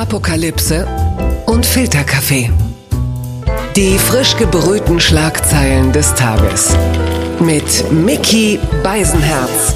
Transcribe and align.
Apokalypse 0.00 0.88
und 1.44 1.66
Filterkaffee. 1.66 2.50
Die 3.76 3.98
frisch 3.98 4.34
gebrühten 4.38 4.98
Schlagzeilen 4.98 5.92
des 5.92 6.14
Tages. 6.14 6.74
Mit 7.38 7.92
Mickey 7.92 8.58
Beisenherz. 8.82 9.74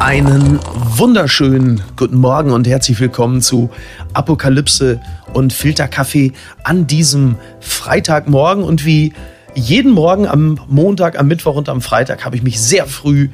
Einen 0.00 0.58
wunderschönen 0.96 1.80
guten 1.94 2.16
Morgen 2.16 2.50
und 2.50 2.66
herzlich 2.66 2.98
willkommen 2.98 3.40
zu 3.40 3.70
Apokalypse 4.14 5.00
und 5.32 5.52
Filterkaffee 5.52 6.32
an 6.64 6.88
diesem 6.88 7.36
Freitagmorgen. 7.60 8.64
Und 8.64 8.84
wie 8.84 9.12
jeden 9.54 9.92
Morgen 9.92 10.26
am 10.26 10.58
Montag, 10.66 11.16
am 11.16 11.28
Mittwoch 11.28 11.54
und 11.54 11.68
am 11.68 11.80
Freitag 11.80 12.24
habe 12.24 12.34
ich 12.34 12.42
mich 12.42 12.60
sehr 12.60 12.86
früh 12.86 13.28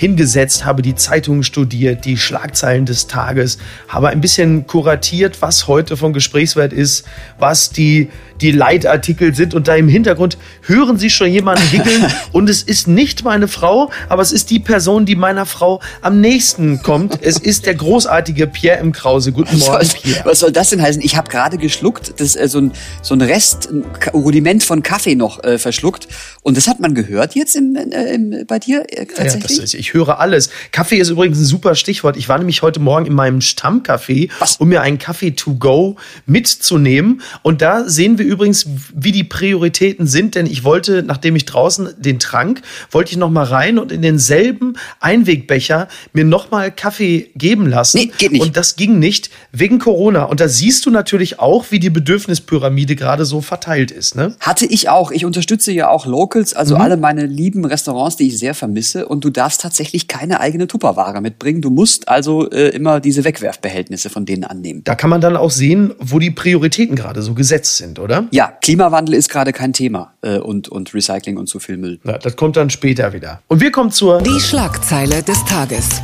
hingesetzt, 0.00 0.64
habe 0.64 0.80
die 0.80 0.94
Zeitungen 0.94 1.42
studiert, 1.42 2.06
die 2.06 2.16
Schlagzeilen 2.16 2.86
des 2.86 3.06
Tages, 3.06 3.58
habe 3.86 4.08
ein 4.08 4.22
bisschen 4.22 4.66
kuratiert, 4.66 5.42
was 5.42 5.68
heute 5.68 5.94
von 5.98 6.14
Gesprächswert 6.14 6.72
ist, 6.72 7.04
was 7.38 7.68
die, 7.68 8.08
die 8.40 8.50
Leitartikel 8.50 9.34
sind. 9.34 9.52
Und 9.52 9.68
da 9.68 9.74
im 9.76 9.88
Hintergrund 9.88 10.38
hören 10.62 10.96
Sie 10.96 11.10
schon 11.10 11.30
jemanden 11.30 11.64
hickeln. 11.68 12.06
und 12.32 12.48
es 12.48 12.62
ist 12.62 12.88
nicht 12.88 13.24
meine 13.24 13.46
Frau, 13.46 13.90
aber 14.08 14.22
es 14.22 14.32
ist 14.32 14.48
die 14.48 14.58
Person, 14.58 15.04
die 15.04 15.16
meiner 15.16 15.44
Frau 15.44 15.82
am 16.00 16.22
nächsten 16.22 16.82
kommt. 16.82 17.18
Es 17.22 17.38
ist 17.38 17.66
der 17.66 17.74
großartige 17.74 18.46
Pierre 18.46 18.78
M. 18.78 18.92
Krause. 18.92 19.32
Guten 19.32 19.58
Morgen, 19.58 19.74
was, 19.74 19.92
Pierre. 19.92 20.24
Was 20.24 20.38
soll 20.38 20.50
das 20.50 20.70
denn 20.70 20.80
heißen? 20.80 21.02
Ich 21.02 21.18
habe 21.18 21.28
gerade 21.28 21.58
geschluckt, 21.58 22.18
das 22.18 22.36
äh, 22.36 22.48
so 22.48 22.58
ein 22.58 22.72
so 23.02 23.14
ein 23.14 23.20
Rest, 23.20 23.68
ein 23.70 23.84
Rudiment 24.14 24.62
von 24.62 24.82
Kaffee 24.82 25.14
noch 25.14 25.44
äh, 25.44 25.58
verschluckt. 25.58 26.08
Und 26.42 26.56
das 26.56 26.68
hat 26.68 26.80
man 26.80 26.94
gehört 26.94 27.34
jetzt 27.34 27.54
im, 27.54 27.76
äh, 27.76 28.14
im, 28.14 28.46
bei 28.46 28.58
dir 28.58 28.86
tatsächlich? 28.86 29.18
Ja, 29.18 29.40
das 29.40 29.58
ist, 29.58 29.74
ich 29.74 29.89
höre 29.92 30.20
alles. 30.20 30.50
Kaffee 30.72 30.98
ist 30.98 31.10
übrigens 31.10 31.38
ein 31.38 31.44
super 31.44 31.74
Stichwort. 31.74 32.16
Ich 32.16 32.28
war 32.28 32.38
nämlich 32.38 32.62
heute 32.62 32.80
Morgen 32.80 33.06
in 33.06 33.14
meinem 33.14 33.40
Stammcafé, 33.40 34.30
Was? 34.38 34.56
um 34.56 34.68
mir 34.68 34.82
einen 34.82 34.98
Kaffee 34.98 35.32
to 35.32 35.54
go 35.54 35.96
mitzunehmen. 36.26 37.22
Und 37.42 37.62
da 37.62 37.88
sehen 37.88 38.18
wir 38.18 38.24
übrigens, 38.24 38.66
wie 38.94 39.12
die 39.12 39.24
Prioritäten 39.24 40.06
sind, 40.06 40.34
denn 40.34 40.46
ich 40.46 40.64
wollte, 40.64 41.02
nachdem 41.02 41.36
ich 41.36 41.44
draußen 41.44 41.90
den 41.98 42.18
trank, 42.18 42.62
wollte 42.90 43.10
ich 43.12 43.16
noch 43.16 43.30
mal 43.30 43.44
rein 43.44 43.78
und 43.78 43.92
in 43.92 44.02
denselben 44.02 44.74
Einwegbecher 45.00 45.88
mir 46.12 46.24
noch 46.24 46.50
mal 46.50 46.70
Kaffee 46.70 47.30
geben 47.34 47.66
lassen. 47.66 47.98
Nee, 47.98 48.12
geht 48.16 48.32
nicht. 48.32 48.42
Und 48.42 48.56
das 48.56 48.76
ging 48.76 48.98
nicht 48.98 49.30
wegen 49.52 49.78
Corona. 49.78 50.24
Und 50.24 50.40
da 50.40 50.48
siehst 50.48 50.86
du 50.86 50.90
natürlich 50.90 51.38
auch, 51.38 51.66
wie 51.70 51.78
die 51.78 51.90
Bedürfnispyramide 51.90 52.96
gerade 52.96 53.24
so 53.24 53.40
verteilt 53.40 53.90
ist. 53.90 54.14
Ne? 54.16 54.34
Hatte 54.40 54.66
ich 54.66 54.88
auch. 54.88 55.10
Ich 55.10 55.24
unterstütze 55.24 55.72
ja 55.72 55.88
auch 55.88 56.06
Locals, 56.06 56.54
also 56.54 56.76
alle 56.76 56.96
meine 56.96 57.26
lieben 57.26 57.64
Restaurants, 57.64 58.16
die 58.16 58.28
ich 58.28 58.38
sehr 58.38 58.54
vermisse. 58.54 59.06
Und 59.06 59.24
du 59.24 59.30
darfst 59.30 59.60
tatsächlich 59.60 59.79
keine 60.08 60.40
eigene 60.40 60.66
Tupperware 60.66 61.20
mitbringen. 61.20 61.60
Du 61.60 61.70
musst 61.70 62.08
also 62.08 62.50
äh, 62.50 62.68
immer 62.68 63.00
diese 63.00 63.24
Wegwerfbehältnisse 63.24 64.10
von 64.10 64.26
denen 64.26 64.44
annehmen. 64.44 64.82
Da 64.84 64.94
kann 64.94 65.10
man 65.10 65.20
dann 65.20 65.36
auch 65.36 65.50
sehen, 65.50 65.92
wo 65.98 66.18
die 66.18 66.30
Prioritäten 66.30 66.96
gerade 66.96 67.22
so 67.22 67.34
gesetzt 67.34 67.76
sind, 67.76 67.98
oder? 67.98 68.26
Ja, 68.30 68.52
Klimawandel 68.62 69.14
ist 69.14 69.28
gerade 69.28 69.52
kein 69.52 69.72
Thema 69.72 70.14
äh, 70.22 70.38
und, 70.38 70.68
und 70.68 70.94
Recycling 70.94 71.36
und 71.36 71.48
zu 71.48 71.58
viel 71.60 71.76
Müll. 71.76 72.00
Ja, 72.04 72.18
das 72.18 72.36
kommt 72.36 72.56
dann 72.56 72.70
später 72.70 73.12
wieder. 73.12 73.42
Und 73.48 73.60
wir 73.60 73.70
kommen 73.70 73.90
zur 73.90 74.20
Die 74.22 74.40
Schlagzeile 74.40 75.22
des 75.22 75.44
Tages. 75.44 76.00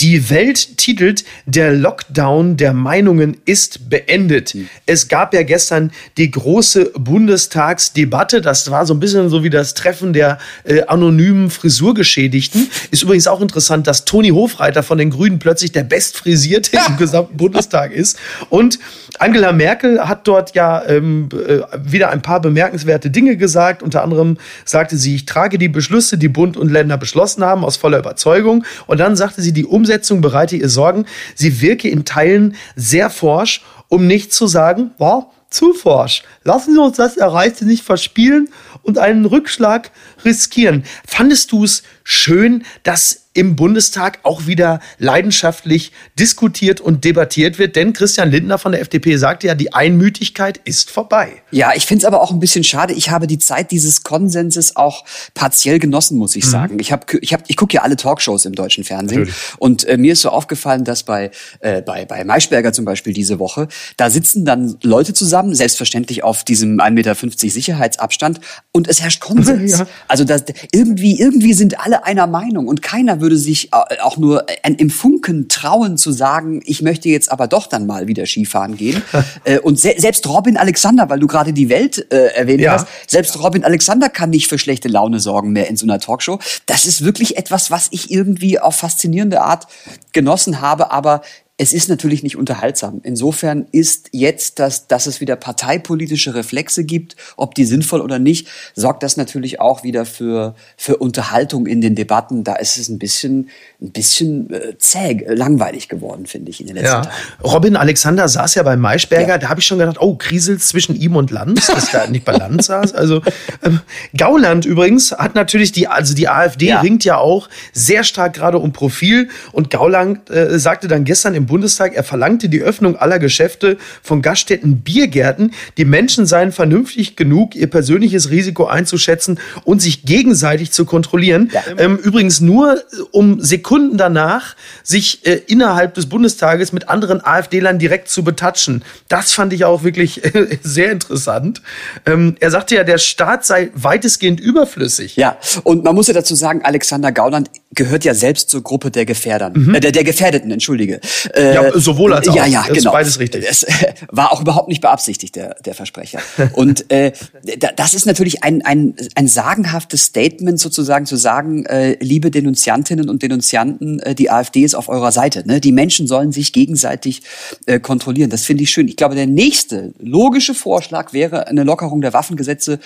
Die 0.00 0.30
Welt 0.30 0.78
titelt, 0.78 1.24
der 1.44 1.72
Lockdown 1.74 2.56
der 2.56 2.72
Meinungen 2.72 3.36
ist 3.44 3.90
beendet. 3.90 4.56
Es 4.86 5.08
gab 5.08 5.34
ja 5.34 5.42
gestern 5.42 5.92
die 6.16 6.30
große 6.30 6.92
Bundestagsdebatte. 6.98 8.40
Das 8.40 8.70
war 8.70 8.86
so 8.86 8.94
ein 8.94 9.00
bisschen 9.00 9.28
so 9.28 9.44
wie 9.44 9.50
das 9.50 9.74
Treffen 9.74 10.14
der 10.14 10.38
äh, 10.64 10.80
anonymen 10.84 11.50
Frisurgeschädigten. 11.50 12.70
Ist 12.90 13.02
übrigens 13.02 13.26
auch 13.26 13.42
interessant, 13.42 13.86
dass 13.86 14.06
Toni 14.06 14.30
Hofreiter 14.30 14.82
von 14.82 14.96
den 14.96 15.10
Grünen 15.10 15.38
plötzlich 15.38 15.72
der 15.72 15.82
bestfrisierte 15.82 16.78
im 16.88 16.96
gesamten 16.98 17.36
Bundestag 17.36 17.92
ist. 17.92 18.18
Und 18.48 18.78
Angela 19.18 19.52
Merkel 19.52 20.08
hat 20.08 20.26
dort 20.26 20.54
ja 20.54 20.82
ähm, 20.86 21.28
äh, 21.46 21.58
wieder 21.78 22.08
ein 22.08 22.22
paar 22.22 22.40
bemerkenswerte 22.40 23.10
Dinge 23.10 23.36
gesagt. 23.36 23.82
Unter 23.82 24.02
anderem 24.02 24.38
sagte 24.64 24.96
sie, 24.96 25.14
ich 25.14 25.26
trage 25.26 25.58
die 25.58 25.68
Beschlüsse, 25.68 26.16
die 26.16 26.28
Bund 26.28 26.56
und 26.56 26.70
Länder 26.70 26.96
beschlossen 26.96 27.44
haben, 27.44 27.66
aus 27.66 27.76
voller 27.76 27.98
Überzeugung. 27.98 28.64
Und 28.86 28.98
dann 28.98 29.14
sagte 29.14 29.42
sie, 29.42 29.52
die 29.52 29.66
Umsetzung 29.66 29.89
bereite 30.20 30.56
ihr 30.56 30.68
Sorgen. 30.68 31.06
Sie 31.34 31.60
wirke 31.60 31.88
in 31.88 32.04
Teilen 32.04 32.56
sehr 32.76 33.10
forsch, 33.10 33.62
um 33.88 34.06
nicht 34.06 34.32
zu 34.32 34.46
sagen, 34.46 34.92
war 34.98 35.30
zu 35.50 35.72
forsch. 35.74 36.22
Lassen 36.44 36.74
Sie 36.74 36.80
uns 36.80 36.96
das 36.96 37.16
Erreichte 37.16 37.66
nicht 37.66 37.84
verspielen 37.84 38.48
und 38.82 38.98
einen 38.98 39.24
Rückschlag 39.24 39.90
riskieren. 40.24 40.84
Fandest 41.06 41.52
du 41.52 41.64
es 41.64 41.82
schön, 42.04 42.64
dass 42.82 43.26
im 43.32 43.54
Bundestag 43.54 44.18
auch 44.24 44.46
wieder 44.46 44.80
leidenschaftlich 44.98 45.92
diskutiert 46.18 46.80
und 46.80 47.04
debattiert 47.04 47.58
wird? 47.58 47.76
Denn 47.76 47.92
Christian 47.92 48.30
Lindner 48.30 48.58
von 48.58 48.72
der 48.72 48.80
FDP 48.80 49.16
sagte 49.16 49.46
ja, 49.46 49.54
die 49.54 49.72
Einmütigkeit 49.72 50.58
ist 50.64 50.90
vorbei. 50.90 51.42
Ja, 51.52 51.72
ich 51.74 51.86
finde 51.86 52.02
es 52.02 52.04
aber 52.06 52.22
auch 52.22 52.32
ein 52.32 52.40
bisschen 52.40 52.64
schade. 52.64 52.92
Ich 52.92 53.10
habe 53.10 53.26
die 53.26 53.38
Zeit 53.38 53.70
dieses 53.70 54.02
Konsenses 54.02 54.74
auch 54.74 55.04
partiell 55.34 55.78
genossen, 55.78 56.18
muss 56.18 56.34
ich 56.34 56.44
sagen. 56.44 56.78
Ich 56.80 56.90
ich 57.20 57.32
hab, 57.32 57.44
ich 57.48 57.56
gucke 57.56 57.74
ja 57.74 57.82
alle 57.82 57.96
Talkshows 57.96 58.44
im 58.46 58.54
deutschen 58.54 58.82
Fernsehen 58.82 59.20
Natürlich. 59.20 59.54
und 59.58 59.84
äh, 59.84 59.96
mir 59.96 60.14
ist 60.14 60.22
so 60.22 60.30
aufgefallen, 60.30 60.84
dass 60.84 61.04
bei 61.04 61.30
äh, 61.60 61.82
bei 61.82 62.04
bei 62.04 62.24
Maischberger 62.24 62.72
zum 62.72 62.84
Beispiel 62.84 63.12
diese 63.12 63.38
Woche 63.38 63.68
da 63.96 64.10
sitzen 64.10 64.44
dann 64.44 64.76
Leute 64.82 65.14
zusammen, 65.14 65.54
selbstverständlich 65.54 66.24
auf 66.24 66.44
diesem 66.44 66.78
1,50 66.78 66.90
Meter 66.90 67.14
Sicherheitsabstand 67.14 68.40
und 68.72 68.88
es 68.88 69.00
herrscht 69.00 69.20
Konsens. 69.20 69.60
Ja. 69.80 69.86
Also 70.10 70.24
das, 70.24 70.44
irgendwie 70.72 71.20
irgendwie 71.20 71.54
sind 71.54 71.78
alle 71.78 72.04
einer 72.04 72.26
Meinung 72.26 72.66
und 72.66 72.82
keiner 72.82 73.20
würde 73.20 73.36
sich 73.36 73.72
äh, 73.72 74.00
auch 74.02 74.16
nur 74.16 74.44
äh, 74.48 74.72
im 74.76 74.90
Funken 74.90 75.48
trauen 75.48 75.96
zu 75.96 76.10
sagen, 76.10 76.60
ich 76.64 76.82
möchte 76.82 77.08
jetzt 77.08 77.30
aber 77.30 77.46
doch 77.46 77.68
dann 77.68 77.86
mal 77.86 78.08
wieder 78.08 78.26
Skifahren 78.26 78.76
gehen. 78.76 79.02
äh, 79.44 79.60
und 79.60 79.78
se 79.78 79.94
selbst 79.98 80.26
Robin 80.28 80.56
Alexander, 80.56 81.08
weil 81.08 81.20
du 81.20 81.28
gerade 81.28 81.52
die 81.52 81.68
Welt 81.68 82.12
äh, 82.12 82.34
erwähnt 82.34 82.60
Ja. 82.60 82.72
hast, 82.72 82.88
selbst 83.06 83.40
Robin 83.40 83.62
Alexander 83.62 84.08
kann 84.08 84.30
nicht 84.30 84.48
für 84.48 84.58
schlechte 84.58 84.88
Laune 84.88 85.20
sorgen 85.20 85.52
mehr 85.52 85.68
in 85.68 85.76
so 85.76 85.86
einer 85.86 86.00
Talkshow. 86.00 86.40
Das 86.66 86.86
ist 86.86 87.04
wirklich 87.04 87.36
etwas, 87.36 87.70
was 87.70 87.86
ich 87.92 88.10
irgendwie 88.10 88.58
auf 88.58 88.74
faszinierende 88.74 89.42
Art 89.42 89.68
genossen 90.12 90.60
habe, 90.60 90.90
aber 90.90 91.22
es 91.62 91.74
ist 91.74 91.90
natürlich 91.90 92.22
nicht 92.22 92.36
unterhaltsam. 92.38 93.02
Insofern 93.04 93.66
ist 93.70 94.08
jetzt, 94.12 94.58
dass, 94.60 94.86
dass 94.86 95.06
es 95.06 95.20
wieder 95.20 95.36
parteipolitische 95.36 96.34
Reflexe 96.34 96.84
gibt, 96.84 97.16
ob 97.36 97.54
die 97.54 97.66
sinnvoll 97.66 98.00
oder 98.00 98.18
nicht, 98.18 98.48
sorgt 98.74 99.02
das 99.02 99.18
natürlich 99.18 99.60
auch 99.60 99.82
wieder 99.82 100.06
für, 100.06 100.54
für 100.78 100.96
Unterhaltung 100.96 101.66
in 101.66 101.82
den 101.82 101.94
Debatten. 101.94 102.44
Da 102.44 102.54
ist 102.54 102.78
es 102.78 102.88
ein 102.88 102.98
bisschen, 102.98 103.50
ein 103.82 103.90
bisschen 103.90 104.50
äh, 104.54 104.78
zäh, 104.78 105.10
äh, 105.22 105.34
langweilig 105.34 105.90
geworden, 105.90 106.24
finde 106.24 106.50
ich, 106.50 106.62
in 106.62 106.66
den 106.68 106.76
letzten 106.76 106.88
Ja. 106.94 107.00
Tagen. 107.02 107.14
Robin 107.44 107.76
Alexander 107.76 108.26
saß 108.26 108.54
ja 108.54 108.62
bei 108.62 108.78
Maischberger, 108.78 109.28
Ja. 109.34 109.38
da 109.38 109.50
habe 109.50 109.60
ich 109.60 109.66
schon 109.66 109.78
gedacht, 109.80 109.98
oh, 110.00 110.14
kriselt 110.16 110.62
zwischen 110.62 110.96
ihm 110.98 111.14
und 111.14 111.30
Lanz, 111.30 111.66
dass 111.66 111.90
da 111.90 112.06
nicht 112.06 112.24
bei 112.24 112.32
Lanz 112.32 112.68
saß. 112.68 112.94
Also 112.94 113.20
ähm, 113.62 113.80
Gauland 114.16 114.64
übrigens 114.64 115.12
hat 115.12 115.34
natürlich 115.34 115.72
die, 115.72 115.88
also 115.88 116.14
die 116.14 116.26
AfD 116.26 116.68
Ja. 116.68 116.80
ringt 116.80 117.04
ja 117.04 117.18
auch 117.18 117.50
sehr 117.74 118.02
stark 118.02 118.32
gerade 118.32 118.58
um 118.58 118.72
Profil 118.72 119.28
und 119.52 119.68
Gauland 119.68 120.30
äh, 120.30 120.58
sagte 120.58 120.88
dann 120.88 121.04
gestern 121.04 121.34
im 121.34 121.49
Bundestag, 121.50 121.94
er 121.94 122.04
verlangte 122.04 122.48
die 122.48 122.62
Öffnung 122.62 122.96
aller 122.96 123.18
Geschäfte 123.18 123.76
von 124.02 124.22
Gaststätten, 124.22 124.80
Biergärten. 124.80 125.52
Die 125.76 125.84
Menschen 125.84 126.24
seien 126.24 126.52
vernünftig 126.52 127.16
genug, 127.16 127.54
ihr 127.54 127.66
persönliches 127.66 128.30
Risiko 128.30 128.64
einzuschätzen 128.66 129.38
und 129.64 129.82
sich 129.82 130.04
gegenseitig 130.04 130.72
zu 130.72 130.86
kontrollieren. 130.86 131.50
Ja. 131.52 131.62
Ähm, 131.76 131.98
übrigens 131.98 132.40
nur 132.40 132.76
äh, 132.76 132.80
um 133.10 133.40
Sekunden 133.40 133.98
danach 133.98 134.56
sich 134.82 135.26
äh, 135.26 135.42
innerhalb 135.46 135.94
des 135.94 136.08
Bundestages 136.08 136.72
mit 136.72 136.88
anderen 136.88 137.22
AfD-Lern 137.22 137.78
direkt 137.78 138.08
zu 138.08 138.24
betatschen. 138.24 138.82
Das 139.08 139.32
fand 139.32 139.52
ich 139.52 139.64
auch 139.64 139.82
wirklich 139.82 140.24
äh, 140.24 140.58
sehr 140.62 140.92
interessant. 140.92 141.60
Ähm, 142.06 142.36
er 142.40 142.50
sagte 142.50 142.76
ja, 142.76 142.84
der 142.84 142.98
Staat 142.98 143.44
sei 143.44 143.70
weitestgehend 143.74 144.40
überflüssig. 144.40 145.16
Ja, 145.16 145.36
und 145.64 145.84
man 145.84 145.94
muss 145.94 146.06
ja 146.06 146.14
dazu 146.14 146.34
sagen, 146.34 146.62
Alexander 146.62 147.12
Gauland 147.12 147.50
gehört 147.72 148.04
ja 148.04 148.14
selbst 148.14 148.50
zur 148.50 148.62
Gruppe 148.62 148.90
der 148.90 149.06
Gefährdern, 149.06 149.74
äh, 149.74 149.80
der, 149.80 149.92
der 149.92 150.02
Gefährdeten, 150.02 150.50
entschuldige. 150.50 151.00
Äh, 151.34 151.54
Ja, 151.54 151.78
sowohl 151.78 152.12
als 152.12 152.28
auch. 152.28 152.34
Ja, 152.34 152.44
ja, 152.46 152.62
Das 152.66 152.70
ist 152.70 152.82
genau. 152.82 152.92
beides 152.92 153.18
richtig. 153.20 153.44
Es 153.48 153.62
äh, 153.62 153.92
war 154.08 154.32
auch 154.32 154.40
überhaupt 154.40 154.68
nicht 154.68 154.80
beabsichtigt, 154.80 155.36
der, 155.36 155.54
der 155.64 155.74
Versprecher. 155.74 156.18
Und 156.54 156.90
äh, 156.90 157.12
da- 157.58 157.70
das 157.76 157.94
ist 157.94 158.06
natürlich 158.06 158.42
ein, 158.42 158.62
ein, 158.64 158.94
ein 159.14 159.28
sagenhaftes 159.28 160.02
Statement 160.04 160.58
sozusagen 160.58 161.06
zu 161.06 161.14
sagen, 161.14 161.64
äh, 161.66 161.96
liebe 162.00 162.32
Denunziantinnen 162.32 163.08
und 163.08 163.22
Denunzianten, 163.22 164.00
äh, 164.00 164.14
die 164.16 164.30
AfD 164.30 164.62
ist 164.62 164.74
auf 164.74 164.88
eurer 164.88 165.12
Seite. 165.12 165.46
Ne? 165.46 165.60
Die 165.60 165.72
Menschen 165.72 166.08
sollen 166.08 166.32
sich 166.32 166.52
gegenseitig 166.52 167.22
äh, 167.66 167.78
kontrollieren. 167.78 168.30
Das 168.30 168.44
finde 168.44 168.64
ich 168.64 168.70
schön. 168.70 168.88
Ich 168.88 168.96
glaube, 168.96 169.14
der 169.14 169.26
nächste 169.26 169.92
logische 170.00 170.54
Vorschlag 170.54 171.12
wäre 171.12 171.46
eine 171.46 171.62
Lockerung 171.62 172.00
der 172.00 172.12
Waffengesetze 172.12 172.80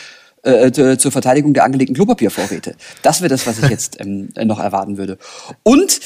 äh, 0.44 0.70
t- 0.70 0.96
zur 0.99 1.11
Verteidigung 1.12 1.52
der 1.55 1.64
angelegten 1.64 1.94
Klopapiervorräte. 1.94 2.76
Das 3.02 3.20
wäre 3.20 3.29
das, 3.29 3.46
was 3.46 3.58
ich 3.58 3.69
jetzt 3.70 4.00
ähm, 4.00 4.29
noch 4.44 4.61
erwarten 4.61 4.96
würde. 4.96 5.19
Und 5.62 6.00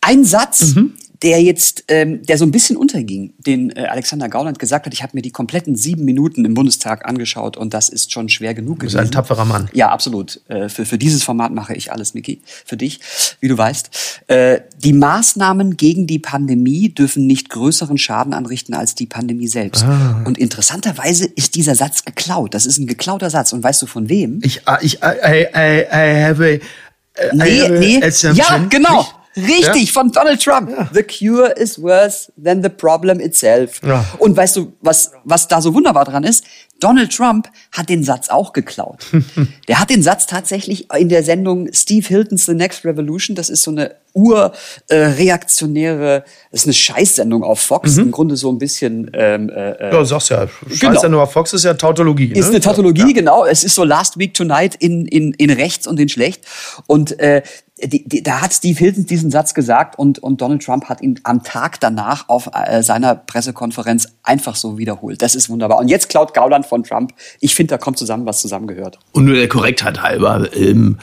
ein 0.00 0.24
Satz, 0.24 0.74
der 1.22 1.42
jetzt, 1.42 1.84
ähm, 1.88 2.22
der 2.22 2.36
so 2.36 2.44
ein 2.44 2.50
bisschen 2.50 2.76
unterging, 2.76 3.32
den 3.38 3.70
äh, 3.70 3.86
Alexander 3.86 4.28
Gauland 4.28 4.58
gesagt 4.58 4.86
hat, 4.86 4.92
ich 4.92 5.02
habe 5.02 5.12
mir 5.14 5.22
die 5.22 5.30
kompletten 5.30 5.76
sieben 5.76 6.04
Minuten 6.04 6.44
im 6.44 6.54
Bundestag 6.54 7.06
angeschaut 7.06 7.56
und 7.56 7.72
das 7.74 7.88
ist 7.88 8.12
schon 8.12 8.28
schwer 8.28 8.54
genug 8.54 8.80
gewesen. 8.80 8.96
Du 8.96 9.02
bist 9.02 9.10
ein 9.10 9.14
tapferer 9.14 9.44
Mann. 9.44 9.68
Ja, 9.72 9.90
absolut. 9.90 10.40
Äh, 10.48 10.68
für, 10.68 10.84
für 10.84 10.98
dieses 10.98 11.22
Format 11.22 11.52
mache 11.52 11.74
ich 11.74 11.92
alles, 11.92 12.14
Miki, 12.14 12.42
für 12.44 12.76
dich, 12.76 13.00
wie 13.40 13.48
du 13.48 13.56
weißt. 13.56 13.90
Äh, 14.26 14.60
die 14.78 14.92
Maßnahmen 14.92 15.76
gegen 15.76 16.06
die 16.06 16.18
Pandemie 16.18 16.88
dürfen 16.88 17.26
nicht 17.26 17.50
größeren 17.50 17.98
Schaden 17.98 18.34
anrichten 18.34 18.74
als 18.74 18.94
die 18.94 19.06
Pandemie 19.06 19.48
selbst. 19.48 19.84
Ah. 19.84 20.22
Und 20.24 20.38
interessanterweise 20.38 21.26
ist 21.26 21.54
dieser 21.54 21.76
Satz 21.76 22.04
geklaut. 22.04 22.54
Das 22.54 22.66
ist 22.66 22.78
ein 22.78 22.86
geklauter 22.86 23.30
Satz. 23.30 23.52
Und 23.52 23.62
weißt 23.62 23.80
du 23.82 23.86
von 23.86 24.08
wem? 24.08 24.40
Ich, 24.42 24.66
ah, 24.66 24.78
ich, 24.82 24.98
I, 25.02 25.46
I, 25.54 25.84
I 25.92 26.22
have 26.24 26.42
a, 26.42 27.34
nee, 27.34 27.68
nee. 27.68 28.00
Ja, 28.34 28.58
genau. 28.68 28.98
Nicht? 28.98 29.14
Richtig, 29.36 29.86
ja? 29.86 29.92
von 29.92 30.12
Donald 30.12 30.42
Trump. 30.42 30.70
Ja. 30.70 30.88
The 30.92 31.02
cure 31.02 31.52
is 31.52 31.80
worse 31.80 32.32
than 32.42 32.62
the 32.62 32.68
problem 32.68 33.20
itself. 33.20 33.80
Ja. 33.84 34.04
Und 34.18 34.36
weißt 34.36 34.56
du, 34.56 34.72
was, 34.80 35.12
was 35.24 35.48
da 35.48 35.60
so 35.60 35.74
wunderbar 35.74 36.04
dran 36.04 36.24
ist? 36.24 36.44
Donald 36.80 37.14
Trump 37.14 37.48
hat 37.70 37.88
den 37.88 38.02
Satz 38.04 38.28
auch 38.28 38.52
geklaut. 38.52 39.06
der 39.68 39.78
hat 39.78 39.90
den 39.90 40.02
Satz 40.02 40.26
tatsächlich 40.26 40.88
in 40.92 41.08
der 41.08 41.22
Sendung 41.22 41.72
Steve 41.72 42.06
Hilton's 42.06 42.46
The 42.46 42.54
Next 42.54 42.84
Revolution, 42.84 43.36
das 43.36 43.48
ist 43.48 43.62
so 43.62 43.70
eine 43.70 43.94
urreaktionäre, 44.14 46.16
äh, 46.16 46.22
das 46.50 46.62
ist 46.62 46.66
eine 46.66 46.74
Scheißsendung 46.74 47.42
auf 47.42 47.60
Fox, 47.60 47.96
mhm. 47.96 48.04
im 48.04 48.10
Grunde 48.10 48.36
so 48.36 48.50
ein 48.50 48.58
bisschen. 48.58 49.10
Ähm, 49.14 49.50
äh, 49.50 49.72
äh 49.72 49.92
ja, 49.92 50.04
sagst 50.04 50.30
ja. 50.30 50.46
Scheißsendung 50.48 51.02
genau. 51.02 51.22
auf 51.22 51.32
Fox 51.32 51.52
ist 51.52 51.64
ja 51.64 51.74
Tautologie. 51.74 52.28
Ne? 52.28 52.38
Ist 52.38 52.50
eine 52.50 52.60
Tautologie, 52.60 53.08
ja. 53.08 53.12
genau. 53.12 53.44
Es 53.44 53.64
ist 53.64 53.74
so 53.74 53.84
Last 53.84 54.18
Week 54.18 54.32
Tonight 54.34 54.74
in, 54.76 55.06
in, 55.06 55.32
in 55.34 55.50
rechts 55.50 55.86
und 55.86 56.00
in 56.00 56.08
schlecht. 56.08 56.44
Und 56.86 57.18
äh, 57.20 57.42
die, 57.84 58.08
die, 58.08 58.22
da 58.22 58.40
hat 58.40 58.52
Steve 58.52 58.78
Hilton 58.78 59.06
diesen 59.06 59.30
Satz 59.30 59.54
gesagt 59.54 59.98
und, 59.98 60.18
und 60.20 60.40
Donald 60.40 60.64
Trump 60.64 60.88
hat 60.88 61.00
ihn 61.00 61.20
am 61.24 61.42
Tag 61.42 61.80
danach 61.80 62.28
auf 62.28 62.50
äh, 62.52 62.82
seiner 62.82 63.14
Pressekonferenz 63.14 64.08
einfach 64.22 64.56
so 64.56 64.78
wiederholt. 64.78 65.22
Das 65.22 65.34
ist 65.34 65.48
wunderbar. 65.48 65.78
Und 65.78 65.88
jetzt 65.88 66.08
klaut 66.08 66.34
Gauland 66.34 66.66
von 66.66 66.84
Trump. 66.84 67.12
Ich 67.40 67.54
finde, 67.54 67.72
da 67.72 67.78
kommt 67.78 67.98
zusammen, 67.98 68.26
was 68.26 68.40
zusammengehört. 68.40 68.98
Und 69.12 69.24
nur 69.24 69.34
der 69.34 69.48
Korrektheit 69.48 70.02
halber. 70.02 70.48
Ähm 70.54 70.98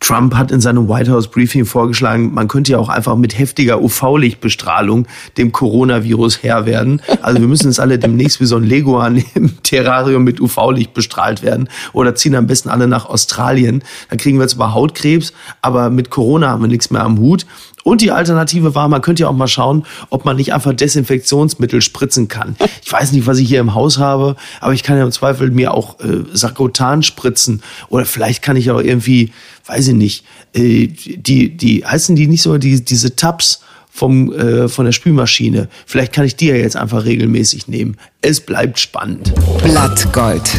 Trump 0.00 0.34
hat 0.34 0.50
in 0.50 0.60
seinem 0.60 0.88
White 0.88 1.10
House 1.10 1.28
Briefing 1.28 1.64
vorgeschlagen, 1.64 2.34
man 2.34 2.46
könnte 2.46 2.72
ja 2.72 2.78
auch 2.78 2.90
einfach 2.90 3.16
mit 3.16 3.38
heftiger 3.38 3.80
UV-Lichtbestrahlung 3.80 5.06
dem 5.38 5.50
Coronavirus 5.50 6.42
Herr 6.42 6.66
werden. 6.66 7.00
Also 7.22 7.40
wir 7.40 7.48
müssen 7.48 7.68
jetzt 7.68 7.80
alle 7.80 7.98
demnächst 7.98 8.40
wie 8.40 8.44
so 8.44 8.56
ein 8.56 8.64
Leguan 8.64 9.24
im 9.34 9.54
Terrarium 9.62 10.24
mit 10.24 10.40
UV-Licht 10.40 10.92
bestrahlt 10.92 11.42
werden 11.42 11.70
oder 11.92 12.14
ziehen 12.14 12.34
am 12.34 12.46
besten 12.46 12.68
alle 12.68 12.86
nach 12.86 13.06
Australien. 13.06 13.82
Dann 14.10 14.18
kriegen 14.18 14.38
wir 14.38 14.48
zwar 14.48 14.74
Hautkrebs, 14.74 15.32
aber 15.62 15.88
mit 15.88 16.10
Corona 16.10 16.48
haben 16.48 16.62
wir 16.62 16.68
nichts 16.68 16.90
mehr 16.90 17.02
am 17.02 17.18
Hut. 17.18 17.46
Und 17.84 18.00
die 18.00 18.10
Alternative 18.10 18.74
war, 18.74 18.88
man 18.88 19.02
könnte 19.02 19.22
ja 19.22 19.28
auch 19.28 19.34
mal 19.34 19.46
schauen, 19.46 19.86
ob 20.10 20.24
man 20.24 20.36
nicht 20.36 20.52
einfach 20.52 20.72
Desinfektionsmittel 20.72 21.82
spritzen 21.82 22.26
kann. 22.26 22.56
Ich 22.82 22.90
weiß 22.90 23.12
nicht, 23.12 23.26
was 23.26 23.38
ich 23.38 23.48
hier 23.48 23.60
im 23.60 23.74
Haus 23.74 23.98
habe, 23.98 24.36
aber 24.60 24.72
ich 24.72 24.82
kann 24.82 24.96
ja 24.96 25.04
im 25.04 25.12
Zweifel 25.12 25.50
mir 25.50 25.74
auch 25.74 26.00
äh, 26.00 26.24
Sarkotan 26.32 27.02
spritzen. 27.02 27.62
Oder 27.90 28.06
vielleicht 28.06 28.42
kann 28.42 28.56
ich 28.56 28.70
auch 28.70 28.80
irgendwie, 28.80 29.32
weiß 29.66 29.88
ich 29.88 29.94
nicht, 29.94 30.24
äh, 30.54 30.88
die, 30.88 31.56
die, 31.56 31.84
heißen 31.84 32.16
die 32.16 32.26
nicht 32.26 32.42
so, 32.42 32.56
die, 32.56 32.82
diese 32.82 33.16
Tabs 33.16 33.60
vom, 33.90 34.32
äh, 34.32 34.68
von 34.68 34.86
der 34.86 34.92
Spülmaschine. 34.92 35.68
Vielleicht 35.86 36.14
kann 36.14 36.24
ich 36.24 36.36
die 36.36 36.46
ja 36.46 36.56
jetzt 36.56 36.76
einfach 36.76 37.04
regelmäßig 37.04 37.68
nehmen. 37.68 37.96
Es 38.22 38.40
bleibt 38.40 38.80
spannend. 38.80 39.32
Blattgold. 39.62 40.50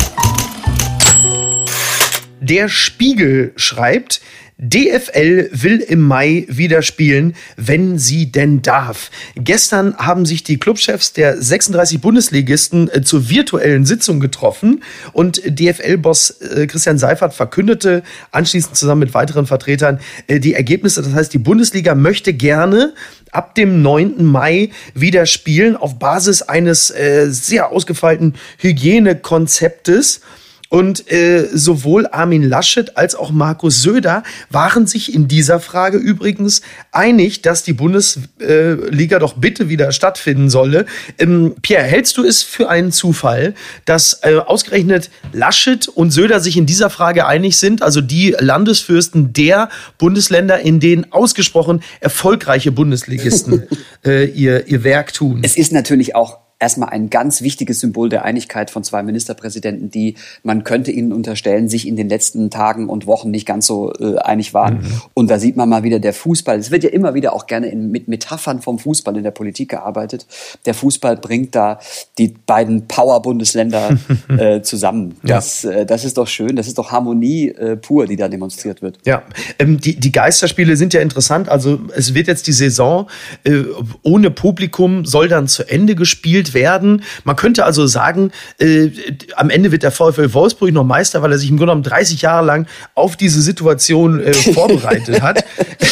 Der 2.40 2.70
Spiegel 2.70 3.54
schreibt, 3.56 4.22
DFL 4.58 5.50
will 5.52 5.82
im 5.82 6.00
Mai 6.00 6.46
wieder 6.48 6.82
spielen, 6.82 7.36
wenn 7.58 8.00
sie 8.00 8.32
denn 8.32 8.62
darf. 8.62 9.12
Gestern 9.36 9.98
haben 9.98 10.26
sich 10.26 10.44
die 10.44 10.58
Clubchefs 10.58 11.12
der 11.12 11.42
36 11.42 12.00
Bundesligisten 12.00 12.90
äh, 12.90 13.02
zur 13.02 13.30
virtuellen 13.30 13.86
Sitzung 13.86 14.22
getroffen 14.22 14.82
und 15.12 15.42
DFL-Boss 15.46 16.42
äh, 16.42 16.68
Christian 16.68 16.98
Seifert 16.98 17.34
verkündete 17.34 18.02
anschließend 18.32 18.78
zusammen 18.78 19.02
mit 19.02 19.14
weiteren 19.14 19.46
Vertretern 19.46 20.00
äh, 20.28 20.40
die 20.40 20.54
Ergebnisse. 20.54 21.02
Das 21.02 21.14
heißt, 21.14 21.34
die 21.34 21.38
Bundesliga 21.38 21.94
möchte 21.94 22.32
gerne 22.32 22.94
ab 23.32 23.56
dem 23.56 23.82
9. 23.82 24.24
Mai 24.24 24.70
wieder 24.94 25.26
spielen 25.26 25.76
auf 25.76 26.00
Basis 26.00 26.42
eines 26.42 26.88
sehr 26.88 27.70
ausgefeilten 27.70 28.36
Hygienekonzeptes. 28.60 30.22
Und 30.70 31.12
äh, 31.12 31.48
sowohl 31.54 32.08
Armin 32.08 32.44
Laschet 32.44 32.98
als 32.98 33.16
auch 33.16 33.32
Markus 33.32 33.82
Söder 33.82 34.24
waren 34.50 34.88
sich 34.88 35.14
in 35.14 35.28
dieser 35.28 35.60
Frage 35.60 35.98
übrigens 35.98 36.62
einig, 36.92 37.42
dass 37.42 37.64
die 37.64 37.74
Bundesliga 37.74 39.20
doch 39.20 39.36
bitte 39.36 39.70
wieder 39.70 39.92
stattfinden 39.92 40.50
solle. 40.50 40.86
Ähm, 41.20 41.56
Pierre, 41.62 41.84
hältst 41.84 42.18
du 42.18 42.24
es 42.24 42.44
für 42.44 42.70
einen 42.70 42.92
Zufall, 42.92 43.54
dass 43.86 44.20
äh, 44.24 44.38
ausgerechnet 44.38 45.12
Laschet 45.34 45.88
und 45.88 46.12
Söder 46.12 46.40
sich 46.40 46.58
in 46.58 46.66
dieser 46.66 46.90
Frage 46.90 47.28
einig 47.28 47.58
sind, 47.58 47.82
also 47.82 48.02
die 48.02 48.36
Landesfürsten 48.40 49.34
der 49.34 49.70
Bundesländer, 49.98 50.60
in 50.60 50.80
denen 50.80 51.12
ausgesprochen 51.12 51.82
erfolgreiche 52.00 52.72
Bundesligisten 52.72 53.64
äh, 54.06 54.26
ihr, 54.26 54.68
ihr 54.68 54.84
Werk 54.84 55.14
tun? 55.14 55.42
Es 55.44 55.58
ist 55.58 55.72
natürlich 55.72 56.16
auch 56.16 56.45
erstmal 56.60 56.90
ein 56.90 57.10
ganz 57.10 57.42
wichtiges 57.42 57.80
Symbol 57.80 58.10
der 58.10 58.24
Einigkeit 58.24 58.72
von 58.72 58.84
zwei 58.84 59.04
Ministerpräsidenten, 59.04 59.92
die 59.92 60.16
man 60.44 60.64
könnte 60.64 60.92
ihnen 60.92 61.12
unterstellen, 61.12 61.68
sich 61.68 61.88
in 61.88 61.96
den 61.96 62.10
letzten 62.10 62.50
Tagen 62.50 62.90
und 62.90 63.08
Wochen 63.08 63.30
nicht 63.32 63.46
ganz 63.46 63.68
so 63.68 63.94
äh, 63.94 64.18
einig 64.18 64.54
waren. 64.54 64.76
Mhm. 64.76 65.02
Und 65.14 65.30
da 65.30 65.40
sieht 65.40 65.58
man 65.58 65.68
mal 65.68 65.84
wieder 65.84 66.00
der 66.00 66.14
Fußball. 66.14 66.58
Es 66.58 66.72
wird 66.72 66.84
ja 66.84 66.90
immer 66.90 67.14
wieder 67.14 67.34
auch 67.34 67.48
gerne 67.48 67.68
in, 67.68 67.92
mit 67.92 68.08
Metaphern 68.08 68.62
vom 68.62 68.80
Fußball 68.80 69.18
in 69.18 69.24
der 69.24 69.32
Politik 69.32 69.70
gearbeitet. 69.70 70.26
Der 70.66 70.74
Fußball 70.74 71.18
bringt 71.18 71.56
da 71.56 71.80
die 72.18 72.34
beiden 72.46 72.88
Power-Bundesländer 72.88 73.98
äh, 74.38 74.62
zusammen. 74.62 75.18
Das, 75.24 75.64
ja. 75.64 75.72
äh, 75.72 75.86
das 75.86 76.06
ist 76.06 76.18
doch 76.18 76.28
schön. 76.28 76.56
Das 76.56 76.68
ist 76.68 76.78
doch 76.78 76.92
Harmonie 76.92 77.50
äh, 77.50 77.76
pur, 77.76 78.08
die 78.08 78.16
da 78.16 78.28
demonstriert 78.28 78.82
wird. 78.82 79.00
Ja, 79.06 79.24
ähm, 79.60 79.80
die, 79.80 80.00
die 80.00 80.12
Geisterspiele 80.12 80.78
sind 80.78 80.94
ja 80.94 81.02
interessant. 81.02 81.50
Also 81.50 81.80
es 81.96 82.14
wird 82.14 82.28
jetzt 82.28 82.48
die 82.48 82.54
Saison 82.54 83.08
äh, 83.44 83.64
ohne 84.04 84.32
Publikum 84.32 85.06
soll 85.06 85.28
dann 85.28 85.48
zu 85.48 85.68
Ende 85.70 85.96
gespielt 85.96 86.45
gespielt 86.46 86.54
werden. 86.54 87.04
Man 87.24 87.36
könnte 87.36 87.66
also 87.66 87.88
sagen, 87.88 88.32
äh, 88.60 88.90
am 89.36 89.50
Ende 89.50 89.72
wird 89.72 89.84
der 89.84 89.92
VfL 89.92 90.34
Wolfsburg 90.34 90.72
noch 90.72 90.84
Meister, 90.84 91.22
weil 91.22 91.32
er 91.32 91.38
sich 91.38 91.50
im 91.50 91.58
Grunde 91.58 91.72
genommen 91.72 91.84
30 91.84 92.22
Jahre 92.22 92.46
lang 92.46 92.68
auf 92.94 93.16
diese 93.16 93.42
Situation 93.42 94.20
äh, 94.20 94.34
vorbereitet 94.54 95.22
hat. 95.22 95.44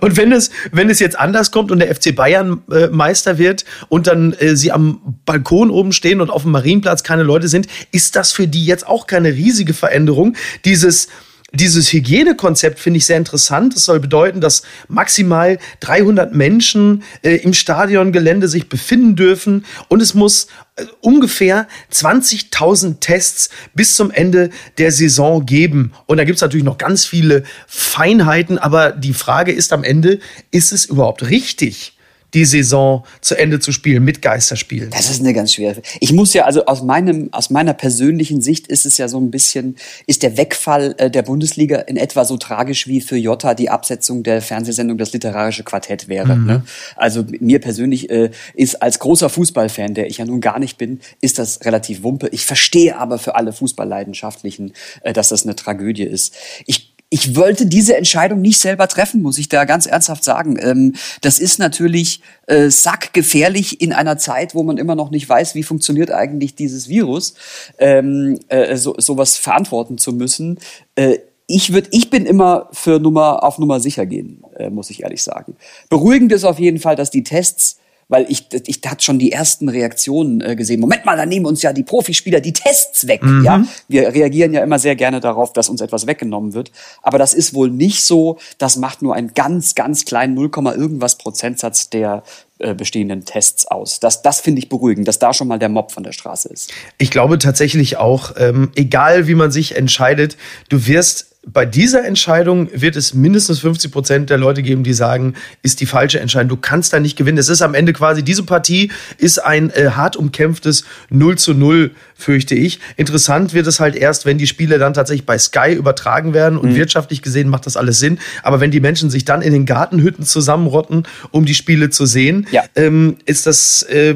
und 0.00 0.16
wenn 0.16 0.32
es, 0.32 0.50
wenn 0.72 0.90
es 0.90 0.98
jetzt 0.98 1.18
anders 1.18 1.50
kommt 1.50 1.70
und 1.70 1.78
der 1.80 1.94
FC 1.94 2.14
Bayern 2.14 2.62
äh, 2.70 2.88
Meister 2.88 3.38
wird 3.38 3.64
und 3.88 4.06
dann 4.06 4.32
äh, 4.34 4.56
sie 4.56 4.72
am 4.72 5.18
Balkon 5.24 5.70
oben 5.70 5.92
stehen 5.92 6.20
und 6.20 6.30
auf 6.30 6.42
dem 6.42 6.52
Marienplatz 6.52 7.02
keine 7.02 7.22
Leute 7.22 7.48
sind, 7.48 7.66
ist 7.92 8.16
das 8.16 8.32
für 8.32 8.46
die 8.46 8.64
jetzt 8.64 8.86
auch 8.86 9.06
keine 9.06 9.32
riesige 9.32 9.74
Veränderung. 9.74 10.36
Dieses 10.64 11.08
dieses 11.54 11.92
Hygienekonzept 11.92 12.78
finde 12.78 12.98
ich 12.98 13.06
sehr 13.06 13.16
interessant. 13.16 13.74
Das 13.74 13.84
soll 13.84 14.00
bedeuten, 14.00 14.40
dass 14.40 14.62
maximal 14.88 15.58
300 15.80 16.34
Menschen 16.34 17.02
äh, 17.22 17.36
im 17.36 17.54
Stadiongelände 17.54 18.48
sich 18.48 18.68
befinden 18.68 19.16
dürfen 19.16 19.64
und 19.88 20.02
es 20.02 20.14
muss 20.14 20.48
äh, 20.76 20.84
ungefähr 21.00 21.68
20.000 21.92 23.00
Tests 23.00 23.50
bis 23.74 23.94
zum 23.96 24.10
Ende 24.10 24.50
der 24.78 24.90
Saison 24.92 25.46
geben. 25.46 25.92
Und 26.06 26.18
da 26.18 26.24
gibt 26.24 26.36
es 26.36 26.42
natürlich 26.42 26.64
noch 26.64 26.78
ganz 26.78 27.04
viele 27.06 27.44
Feinheiten, 27.66 28.58
aber 28.58 28.92
die 28.92 29.14
Frage 29.14 29.52
ist 29.52 29.72
am 29.72 29.84
Ende, 29.84 30.18
ist 30.50 30.72
es 30.72 30.84
überhaupt 30.84 31.30
richtig? 31.30 31.93
Die 32.34 32.44
Saison 32.44 33.04
zu 33.20 33.36
Ende 33.36 33.60
zu 33.60 33.72
spielen 33.72 34.04
mit 34.04 34.20
Geisterspielen? 34.20 34.90
Das 34.90 35.08
ist 35.10 35.20
eine 35.20 35.32
ganz 35.32 35.54
schwere. 35.54 35.80
Ich 36.00 36.12
muss 36.12 36.34
ja, 36.34 36.44
also 36.44 36.66
aus 36.66 36.82
meinem, 36.82 37.32
aus 37.32 37.50
meiner 37.50 37.72
persönlichen 37.72 38.42
Sicht 38.42 38.66
ist 38.66 38.86
es 38.86 38.98
ja 38.98 39.08
so 39.08 39.18
ein 39.18 39.30
bisschen, 39.30 39.76
ist 40.06 40.22
der 40.22 40.36
Wegfall 40.36 40.94
äh, 40.98 41.10
der 41.10 41.22
Bundesliga 41.22 41.78
in 41.80 41.96
etwa 41.96 42.24
so 42.24 42.36
tragisch 42.36 42.86
wie 42.86 43.00
für 43.00 43.16
Jota 43.16 43.54
die 43.54 43.70
Absetzung 43.70 44.22
der 44.22 44.42
Fernsehsendung 44.42 44.98
Das 44.98 45.12
literarische 45.12 45.62
Quartett 45.62 46.08
wäre. 46.08 46.36
Mhm. 46.36 46.46
Ne? 46.46 46.62
Also 46.96 47.24
mir 47.40 47.60
persönlich 47.60 48.10
äh, 48.10 48.30
ist 48.54 48.82
als 48.82 48.98
großer 48.98 49.28
Fußballfan, 49.28 49.94
der 49.94 50.08
ich 50.08 50.18
ja 50.18 50.24
nun 50.24 50.40
gar 50.40 50.58
nicht 50.58 50.76
bin, 50.76 51.00
ist 51.20 51.38
das 51.38 51.64
relativ 51.64 52.02
wumpe. 52.02 52.28
Ich 52.32 52.44
verstehe 52.44 52.96
aber 52.96 53.18
für 53.18 53.36
alle 53.36 53.52
Fußballleidenschaftlichen, 53.52 54.72
äh, 55.02 55.12
dass 55.12 55.28
das 55.28 55.44
eine 55.44 55.54
Tragödie 55.54 56.04
ist. 56.04 56.34
Ich 56.66 56.93
ich 57.14 57.36
wollte 57.36 57.66
diese 57.66 57.96
Entscheidung 57.96 58.40
nicht 58.40 58.58
selber 58.58 58.88
treffen, 58.88 59.22
muss 59.22 59.38
ich 59.38 59.48
da 59.48 59.66
ganz 59.66 59.86
ernsthaft 59.86 60.24
sagen. 60.24 60.58
Ähm, 60.60 60.96
das 61.20 61.38
ist 61.38 61.60
natürlich 61.60 62.22
äh, 62.48 62.70
sackgefährlich 62.70 63.80
in 63.80 63.92
einer 63.92 64.18
Zeit, 64.18 64.56
wo 64.56 64.64
man 64.64 64.78
immer 64.78 64.96
noch 64.96 65.12
nicht 65.12 65.28
weiß, 65.28 65.54
wie 65.54 65.62
funktioniert 65.62 66.10
eigentlich 66.10 66.56
dieses 66.56 66.88
Virus, 66.88 67.34
ähm, 67.78 68.40
äh, 68.48 68.74
so, 68.74 68.96
sowas 68.98 69.36
verantworten 69.36 69.96
zu 69.96 70.12
müssen. 70.12 70.58
Äh, 70.96 71.18
ich 71.46 71.72
würde, 71.72 71.86
ich 71.92 72.10
bin 72.10 72.26
immer 72.26 72.68
für 72.72 72.98
Nummer 72.98 73.44
auf 73.44 73.58
Nummer 73.58 73.78
sicher 73.78 74.06
gehen, 74.06 74.42
äh, 74.56 74.68
muss 74.68 74.90
ich 74.90 75.04
ehrlich 75.04 75.22
sagen. 75.22 75.54
Beruhigend 75.90 76.32
ist 76.32 76.42
auf 76.42 76.58
jeden 76.58 76.80
Fall, 76.80 76.96
dass 76.96 77.12
die 77.12 77.22
Tests 77.22 77.78
weil 78.08 78.26
ich, 78.28 78.46
ich 78.66 78.80
hatte 78.86 79.04
schon 79.04 79.18
die 79.18 79.32
ersten 79.32 79.68
Reaktionen 79.68 80.40
äh, 80.40 80.56
gesehen. 80.56 80.80
Moment 80.80 81.04
mal, 81.04 81.16
da 81.16 81.26
nehmen 81.26 81.46
uns 81.46 81.62
ja 81.62 81.72
die 81.72 81.82
Profispieler 81.82 82.40
die 82.40 82.52
Tests 82.52 83.06
weg. 83.06 83.22
Mhm. 83.22 83.44
Ja, 83.44 83.64
wir 83.88 84.14
reagieren 84.14 84.52
ja 84.52 84.62
immer 84.62 84.78
sehr 84.78 84.96
gerne 84.96 85.20
darauf, 85.20 85.52
dass 85.52 85.68
uns 85.68 85.80
etwas 85.80 86.06
weggenommen 86.06 86.54
wird. 86.54 86.70
Aber 87.02 87.18
das 87.18 87.34
ist 87.34 87.54
wohl 87.54 87.70
nicht 87.70 88.04
so. 88.04 88.38
Das 88.58 88.76
macht 88.76 89.02
nur 89.02 89.14
einen 89.14 89.34
ganz, 89.34 89.74
ganz 89.74 90.04
kleinen 90.04 90.34
0, 90.34 90.50
irgendwas 90.54 91.16
Prozentsatz 91.16 91.90
der 91.90 92.22
äh, 92.58 92.74
bestehenden 92.74 93.24
Tests 93.24 93.66
aus. 93.66 94.00
Das, 94.00 94.22
das 94.22 94.40
finde 94.40 94.60
ich 94.60 94.68
beruhigend, 94.68 95.08
dass 95.08 95.18
da 95.18 95.34
schon 95.34 95.48
mal 95.48 95.58
der 95.58 95.68
Mob 95.68 95.92
von 95.92 96.02
der 96.02 96.12
Straße 96.12 96.48
ist. 96.48 96.72
Ich 96.98 97.10
glaube 97.10 97.38
tatsächlich 97.38 97.96
auch, 97.96 98.34
ähm, 98.38 98.70
egal 98.76 99.26
wie 99.26 99.34
man 99.34 99.50
sich 99.50 99.76
entscheidet, 99.76 100.36
du 100.68 100.86
wirst 100.86 101.33
bei 101.46 101.66
dieser 101.66 102.04
Entscheidung 102.04 102.68
wird 102.72 102.96
es 102.96 103.14
mindestens 103.14 103.60
50 103.60 103.92
Prozent 103.92 104.30
der 104.30 104.38
Leute 104.38 104.62
geben, 104.62 104.82
die 104.82 104.92
sagen, 104.92 105.34
ist 105.62 105.80
die 105.80 105.86
falsche 105.86 106.20
Entscheidung. 106.20 106.48
Du 106.48 106.56
kannst 106.56 106.92
da 106.92 107.00
nicht 107.00 107.16
gewinnen. 107.16 107.38
Es 107.38 107.48
ist 107.48 107.62
am 107.62 107.74
Ende 107.74 107.92
quasi, 107.92 108.22
diese 108.22 108.44
Partie 108.44 108.90
ist 109.18 109.38
ein 109.38 109.70
äh, 109.70 109.90
hart 109.90 110.16
umkämpftes 110.16 110.84
0 111.10 111.36
zu 111.36 111.54
0, 111.54 111.90
fürchte 112.14 112.54
ich. 112.54 112.80
Interessant 112.96 113.54
wird 113.54 113.66
es 113.66 113.80
halt 113.80 113.96
erst, 113.96 114.26
wenn 114.26 114.38
die 114.38 114.46
Spiele 114.46 114.78
dann 114.78 114.94
tatsächlich 114.94 115.26
bei 115.26 115.38
Sky 115.38 115.72
übertragen 115.72 116.34
werden 116.34 116.58
und 116.58 116.70
mhm. 116.70 116.76
wirtschaftlich 116.76 117.22
gesehen 117.22 117.48
macht 117.48 117.66
das 117.66 117.76
alles 117.76 117.98
Sinn. 117.98 118.18
Aber 118.42 118.60
wenn 118.60 118.70
die 118.70 118.80
Menschen 118.80 119.10
sich 119.10 119.24
dann 119.24 119.42
in 119.42 119.52
den 119.52 119.66
Gartenhütten 119.66 120.24
zusammenrotten, 120.24 121.06
um 121.30 121.44
die 121.44 121.54
Spiele 121.54 121.90
zu 121.90 122.06
sehen, 122.06 122.46
ja. 122.50 122.62
ähm, 122.76 123.16
ist 123.26 123.46
das, 123.46 123.82
äh, 123.82 124.14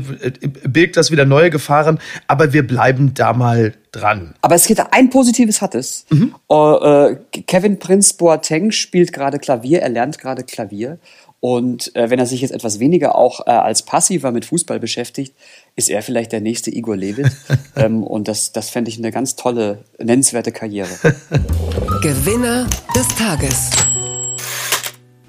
birgt 0.64 0.96
das 0.96 1.10
wieder 1.10 1.24
neue 1.24 1.50
Gefahren. 1.50 1.98
Aber 2.26 2.52
wir 2.52 2.66
bleiben 2.66 3.14
da 3.14 3.32
mal 3.32 3.74
dran. 3.92 4.34
Aber 4.42 4.54
es 4.54 4.66
geht 4.66 4.80
ein 4.90 5.10
positives 5.10 5.60
hat 5.60 5.74
es. 5.74 6.04
Mhm. 6.10 6.34
Uh, 6.50 7.16
Kevin 7.46 7.78
Prince 7.78 8.14
Boateng 8.14 8.70
spielt 8.70 9.12
gerade 9.12 9.38
Klavier, 9.38 9.80
er 9.80 9.88
lernt 9.88 10.18
gerade 10.18 10.44
Klavier. 10.44 10.98
Und 11.40 11.94
äh, 11.94 12.10
wenn 12.10 12.18
er 12.18 12.26
sich 12.26 12.40
jetzt 12.40 12.50
etwas 12.50 12.80
weniger 12.80 13.14
auch 13.14 13.46
äh, 13.46 13.50
als 13.50 13.82
Passiver 13.82 14.32
mit 14.32 14.44
Fußball 14.44 14.80
beschäftigt, 14.80 15.34
ist 15.78 15.88
er 15.88 16.02
vielleicht 16.02 16.32
der 16.32 16.40
nächste 16.40 16.70
Igor 16.74 16.96
Levit. 16.96 17.30
ähm, 17.76 18.02
und 18.02 18.28
das, 18.28 18.52
das 18.52 18.68
fände 18.68 18.90
ich 18.90 18.98
eine 18.98 19.12
ganz 19.12 19.36
tolle, 19.36 19.84
nennenswerte 19.98 20.52
Karriere. 20.52 20.90
Gewinner 22.02 22.66
des 22.94 23.08
Tages 23.16 23.70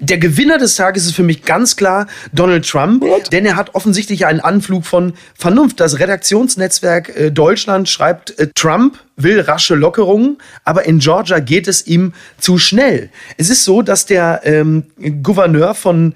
der 0.02 0.16
Gewinner 0.18 0.56
des 0.58 0.76
Tages 0.76 1.04
ist 1.04 1.14
für 1.14 1.22
mich 1.22 1.42
ganz 1.42 1.76
klar 1.76 2.06
Donald 2.32 2.66
Trump, 2.66 3.02
What? 3.02 3.32
denn 3.32 3.44
er 3.44 3.54
hat 3.54 3.74
offensichtlich 3.74 4.26
einen 4.26 4.40
Anflug 4.40 4.86
von 4.86 5.12
Vernunft. 5.34 5.78
Das 5.78 5.98
Redaktionsnetzwerk 5.98 7.14
äh, 7.14 7.30
Deutschland 7.30 7.88
schreibt, 7.88 8.36
äh, 8.38 8.48
Trump 8.54 8.98
will 9.16 9.40
rasche 9.40 9.74
Lockerungen, 9.74 10.38
aber 10.64 10.86
in 10.86 11.00
Georgia 11.00 11.38
geht 11.38 11.68
es 11.68 11.86
ihm 11.86 12.14
zu 12.38 12.56
schnell. 12.56 13.10
Es 13.36 13.50
ist 13.50 13.64
so, 13.64 13.82
dass 13.82 14.06
der 14.06 14.40
ähm, 14.44 14.84
Gouverneur 15.22 15.74
von 15.74 16.14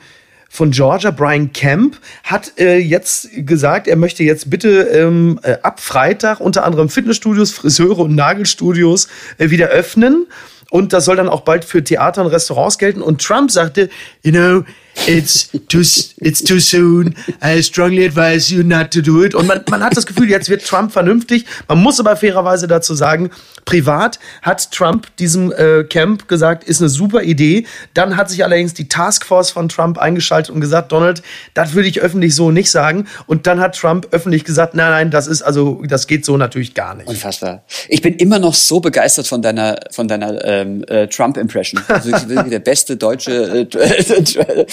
von 0.48 0.70
Georgia, 0.70 1.10
Brian 1.10 1.52
Kemp, 1.52 1.98
hat 2.22 2.52
äh, 2.58 2.78
jetzt 2.78 3.28
gesagt, 3.34 3.88
er 3.88 3.96
möchte 3.96 4.22
jetzt 4.22 4.50
bitte 4.50 4.82
ähm, 4.82 5.40
äh, 5.42 5.56
ab 5.62 5.80
Freitag 5.80 6.40
unter 6.40 6.64
anderem 6.64 6.88
Fitnessstudios, 6.88 7.52
Friseure 7.52 8.00
und 8.00 8.14
Nagelstudios 8.14 9.08
äh, 9.38 9.50
wieder 9.50 9.68
öffnen. 9.68 10.26
Und 10.70 10.92
das 10.92 11.04
soll 11.04 11.16
dann 11.16 11.28
auch 11.28 11.42
bald 11.42 11.64
für 11.64 11.84
Theater 11.84 12.24
und 12.24 12.32
Restaurants 12.32 12.78
gelten. 12.78 13.02
Und 13.02 13.22
Trump 13.22 13.50
sagte, 13.50 13.90
you 14.22 14.32
know, 14.32 14.64
it's 15.06 15.50
too, 15.68 15.80
it's 15.80 16.42
too 16.42 16.60
soon. 16.60 17.14
I 17.42 17.60
strongly 17.62 18.04
advise 18.04 18.52
you 18.54 18.62
not 18.62 18.90
to 18.92 19.02
do 19.02 19.22
it. 19.22 19.34
Und 19.34 19.46
man, 19.46 19.62
man 19.70 19.82
hat 19.82 19.96
das 19.96 20.06
Gefühl, 20.06 20.30
jetzt 20.30 20.48
wird 20.48 20.64
Trump 20.64 20.92
vernünftig. 20.92 21.44
Man 21.68 21.78
muss 21.78 22.00
aber 22.00 22.16
fairerweise 22.16 22.66
dazu 22.66 22.94
sagen, 22.94 23.30
privat 23.64 24.18
hat 24.42 24.70
Trump 24.72 25.14
diesem 25.16 25.52
äh, 25.52 25.84
Camp 25.84 26.28
gesagt, 26.28 26.64
ist 26.64 26.80
eine 26.80 26.88
super 26.88 27.22
Idee. 27.22 27.66
Dann 27.94 28.16
hat 28.16 28.30
sich 28.30 28.44
allerdings 28.44 28.74
die 28.74 28.88
Taskforce 28.88 29.50
von 29.50 29.68
Trump 29.68 29.98
eingeschaltet 29.98 30.54
und 30.54 30.60
gesagt, 30.60 30.92
Donald, 30.92 31.22
das 31.54 31.74
würde 31.74 31.88
ich 31.88 32.00
öffentlich 32.00 32.34
so 32.34 32.50
nicht 32.50 32.70
sagen. 32.70 33.06
Und 33.26 33.46
dann 33.46 33.60
hat 33.60 33.76
Trump 33.76 34.08
öffentlich 34.10 34.44
gesagt, 34.44 34.74
nein, 34.74 34.90
nein, 34.90 35.10
das 35.10 35.26
ist 35.26 35.42
also, 35.42 35.82
das 35.86 36.06
geht 36.06 36.24
so 36.24 36.36
natürlich 36.36 36.74
gar 36.74 36.94
nicht. 36.94 37.08
Unfassbar. 37.08 37.64
Ich 37.88 38.02
bin 38.02 38.14
immer 38.14 38.38
noch 38.38 38.54
so 38.54 38.80
begeistert 38.80 39.26
von 39.26 39.42
deiner, 39.42 39.78
von 39.90 40.08
deiner 40.08 40.44
ähm, 40.44 40.84
äh, 40.88 41.06
Trump-Impression. 41.06 41.82
Also 41.88 42.10
der 42.26 42.58
beste 42.58 42.96
deutsche 42.96 43.32
äh, 43.32 43.62
äh, 43.74 44.66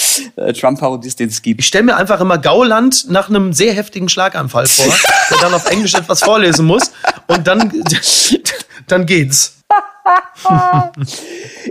Trump-Parodist, 0.54 1.20
den 1.20 1.30
es 1.30 1.42
gibt. 1.42 1.60
Ich 1.62 1.68
stelle 1.68 1.84
mir 1.84 1.96
einfach 1.96 2.20
immer 2.20 2.38
Gauland 2.38 3.10
nach 3.10 3.30
einem 3.30 3.54
sehr 3.54 3.74
heftigen 3.74 4.10
Schlaganfall 4.10 4.68
vor, 4.68 4.94
der 5.30 5.38
dann 5.38 5.54
auf 5.54 5.70
Englisch 5.70 5.94
etwas 5.94 6.24
vorlesen 6.24 6.66
muss 6.66 6.92
und 7.28 7.48
dann, 7.48 7.72
dann 8.88 9.06
geht's 9.06 9.61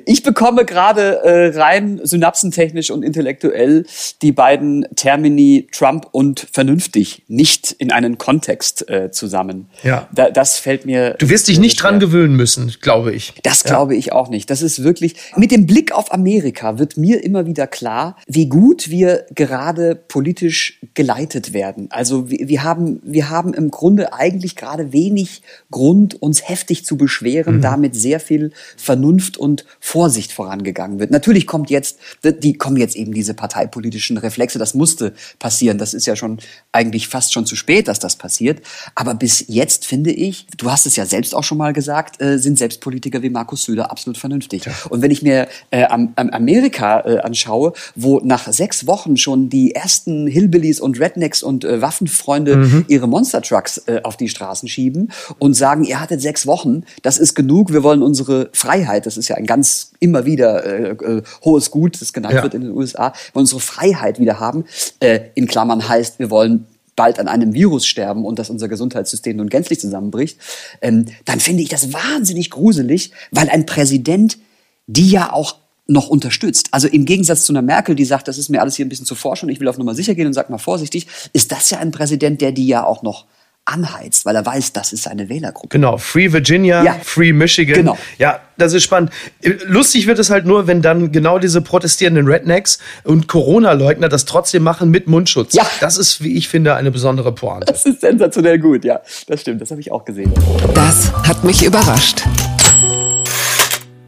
ich 0.06 0.22
bekomme 0.22 0.64
gerade 0.64 1.22
äh, 1.24 1.58
rein 1.58 2.00
synapsentechnisch 2.02 2.90
und 2.90 3.02
intellektuell 3.02 3.86
die 4.22 4.32
beiden 4.32 4.86
Termini 4.96 5.68
Trump 5.72 6.06
und 6.12 6.46
vernünftig 6.52 7.24
nicht 7.28 7.72
in 7.72 7.90
einen 7.90 8.18
Kontext 8.18 8.88
äh, 8.88 9.10
zusammen. 9.10 9.68
Ja. 9.82 10.08
Da, 10.12 10.30
das 10.30 10.58
fällt 10.58 10.86
mir. 10.86 11.14
Du 11.18 11.28
wirst 11.28 11.48
dich 11.48 11.58
nicht 11.58 11.78
schwer. 11.78 11.90
dran 11.90 12.00
gewöhnen 12.00 12.36
müssen, 12.36 12.74
glaube 12.80 13.12
ich. 13.12 13.34
Das 13.42 13.62
ja. 13.64 13.70
glaube 13.70 13.96
ich 13.96 14.12
auch 14.12 14.28
nicht. 14.28 14.50
Das 14.50 14.62
ist 14.62 14.82
wirklich, 14.84 15.16
mit 15.36 15.50
dem 15.50 15.66
Blick 15.66 15.92
auf 15.92 16.12
Amerika 16.12 16.78
wird 16.78 16.96
mir 16.96 17.24
immer 17.24 17.46
wieder 17.46 17.66
klar, 17.66 18.16
wie 18.26 18.48
gut 18.48 18.90
wir 18.90 19.26
gerade 19.34 19.94
politisch 19.96 20.80
geleitet 20.94 21.52
werden. 21.52 21.88
Also 21.90 22.30
wir, 22.30 22.48
wir 22.48 22.62
haben, 22.62 23.00
wir 23.02 23.28
haben 23.28 23.54
im 23.54 23.70
Grunde 23.70 24.12
eigentlich 24.12 24.56
gerade 24.56 24.92
wenig 24.92 25.42
Grund, 25.70 26.20
uns 26.22 26.48
heftig 26.48 26.84
zu 26.84 26.96
beschweren, 26.96 27.56
mhm. 27.56 27.62
damit 27.62 27.94
sehr 27.94 28.19
sehr 28.20 28.26
viel 28.26 28.52
Vernunft 28.76 29.38
und 29.38 29.64
Vorsicht 29.80 30.32
vorangegangen 30.32 30.98
wird. 30.98 31.10
Natürlich 31.10 31.46
kommt 31.46 31.70
jetzt, 31.70 31.98
die 32.22 32.54
kommen 32.54 32.76
jetzt 32.76 32.96
eben 32.96 33.12
diese 33.12 33.34
parteipolitischen 33.34 34.18
Reflexe. 34.18 34.58
Das 34.58 34.74
musste 34.74 35.14
passieren. 35.38 35.78
Das 35.78 35.94
ist 35.94 36.06
ja 36.06 36.16
schon 36.16 36.38
eigentlich 36.72 37.08
fast 37.08 37.32
schon 37.32 37.46
zu 37.46 37.56
spät, 37.56 37.88
dass 37.88 37.98
das 37.98 38.16
passiert. 38.16 38.60
Aber 38.94 39.14
bis 39.14 39.44
jetzt 39.48 39.86
finde 39.86 40.12
ich, 40.12 40.46
du 40.56 40.70
hast 40.70 40.86
es 40.86 40.96
ja 40.96 41.06
selbst 41.06 41.34
auch 41.34 41.44
schon 41.44 41.58
mal 41.58 41.72
gesagt, 41.72 42.20
äh, 42.20 42.38
sind 42.38 42.58
selbst 42.58 42.80
Politiker 42.80 43.22
wie 43.22 43.30
Markus 43.30 43.64
Söder 43.64 43.90
absolut 43.90 44.18
vernünftig. 44.18 44.66
Ja. 44.66 44.72
Und 44.90 45.02
wenn 45.02 45.10
ich 45.10 45.22
mir 45.22 45.48
äh, 45.70 45.84
am, 45.84 46.12
am 46.16 46.30
Amerika 46.30 47.00
äh, 47.00 47.18
anschaue, 47.20 47.72
wo 47.94 48.20
nach 48.22 48.52
sechs 48.52 48.86
Wochen 48.86 49.16
schon 49.16 49.48
die 49.48 49.74
ersten 49.74 50.26
Hillbillies 50.26 50.80
und 50.80 51.00
Rednecks 51.00 51.42
und 51.42 51.64
äh, 51.64 51.80
Waffenfreunde 51.80 52.56
mhm. 52.56 52.84
ihre 52.88 53.08
Monster 53.08 53.40
Trucks 53.40 53.78
äh, 53.86 54.00
auf 54.02 54.16
die 54.16 54.28
Straßen 54.28 54.68
schieben 54.68 55.10
und 55.38 55.54
sagen, 55.54 55.84
ihr 55.84 56.00
hattet 56.00 56.20
sechs 56.20 56.46
Wochen, 56.46 56.82
das 57.02 57.18
ist 57.18 57.34
genug, 57.34 57.72
wir 57.72 57.82
wollen 57.82 58.02
unsere 58.10 58.50
Freiheit, 58.52 59.06
das 59.06 59.16
ist 59.16 59.28
ja 59.28 59.36
ein 59.36 59.46
ganz 59.46 59.92
immer 60.00 60.24
wieder 60.24 60.64
äh, 60.64 60.90
äh, 60.90 61.22
hohes 61.44 61.70
Gut, 61.70 62.00
das 62.00 62.12
genannt 62.12 62.34
ja. 62.34 62.42
wird 62.42 62.54
in 62.54 62.62
den 62.62 62.72
USA, 62.72 63.12
wollen 63.32 63.44
unsere 63.44 63.60
Freiheit 63.60 64.20
wieder 64.20 64.38
haben. 64.38 64.64
Äh, 65.00 65.20
in 65.34 65.46
Klammern 65.46 65.88
heißt, 65.88 66.18
wir 66.18 66.30
wollen 66.30 66.66
bald 66.96 67.18
an 67.18 67.28
einem 67.28 67.54
Virus 67.54 67.86
sterben 67.86 68.24
und 68.24 68.38
dass 68.38 68.50
unser 68.50 68.68
Gesundheitssystem 68.68 69.36
nun 69.36 69.48
gänzlich 69.48 69.80
zusammenbricht, 69.80 70.38
ähm, 70.82 71.06
dann 71.24 71.40
finde 71.40 71.62
ich 71.62 71.68
das 71.68 71.92
wahnsinnig 71.92 72.50
gruselig, 72.50 73.12
weil 73.30 73.48
ein 73.48 73.64
Präsident 73.64 74.38
die 74.90 75.10
ja 75.10 75.32
auch 75.32 75.56
noch 75.86 76.08
unterstützt. 76.08 76.68
Also 76.72 76.88
im 76.88 77.04
Gegensatz 77.04 77.44
zu 77.44 77.52
einer 77.52 77.62
Merkel, 77.62 77.94
die 77.94 78.04
sagt, 78.04 78.28
das 78.28 78.38
ist 78.38 78.48
mir 78.48 78.60
alles 78.60 78.76
hier 78.76 78.86
ein 78.86 78.88
bisschen 78.88 79.06
zu 79.06 79.14
forschen 79.14 79.46
und 79.46 79.52
ich 79.52 79.60
will 79.60 79.68
auf 79.68 79.78
Nummer 79.78 79.94
sicher 79.94 80.14
gehen 80.14 80.26
und 80.26 80.32
sag 80.32 80.50
mal 80.50 80.58
vorsichtig, 80.58 81.06
ist 81.32 81.52
das 81.52 81.70
ja 81.70 81.78
ein 81.78 81.90
Präsident, 81.90 82.40
der 82.40 82.52
die 82.52 82.66
ja 82.66 82.84
auch 82.84 83.02
noch 83.02 83.26
anheizt, 83.70 84.24
weil 84.24 84.36
er 84.36 84.44
weiß, 84.44 84.72
das 84.72 84.92
ist 84.92 85.04
seine 85.04 85.28
Wählergruppe. 85.28 85.68
Genau, 85.68 85.98
Free 85.98 86.32
Virginia, 86.32 86.82
ja. 86.82 86.96
Free 87.02 87.32
Michigan. 87.32 87.76
Genau. 87.76 87.98
Ja, 88.18 88.40
das 88.58 88.72
ist 88.72 88.84
spannend. 88.84 89.10
Lustig 89.66 90.06
wird 90.06 90.18
es 90.18 90.30
halt 90.30 90.46
nur, 90.46 90.66
wenn 90.66 90.82
dann 90.82 91.12
genau 91.12 91.38
diese 91.38 91.62
protestierenden 91.62 92.26
Rednecks 92.26 92.78
und 93.04 93.28
Corona-Leugner 93.28 94.08
das 94.08 94.24
trotzdem 94.24 94.62
machen 94.62 94.90
mit 94.90 95.06
Mundschutz. 95.06 95.54
Ja. 95.54 95.66
Das 95.80 95.96
ist, 95.96 96.22
wie 96.22 96.36
ich 96.36 96.48
finde, 96.48 96.74
eine 96.74 96.90
besondere 96.90 97.32
Pointe. 97.32 97.66
Das 97.66 97.86
ist 97.86 98.00
sensationell 98.00 98.58
gut, 98.58 98.84
ja. 98.84 99.00
Das 99.26 99.40
stimmt, 99.40 99.60
das 99.60 99.70
habe 99.70 99.80
ich 99.80 99.90
auch 99.92 100.04
gesehen. 100.04 100.32
Das 100.74 101.12
hat 101.26 101.44
mich 101.44 101.64
überrascht. 101.64 102.24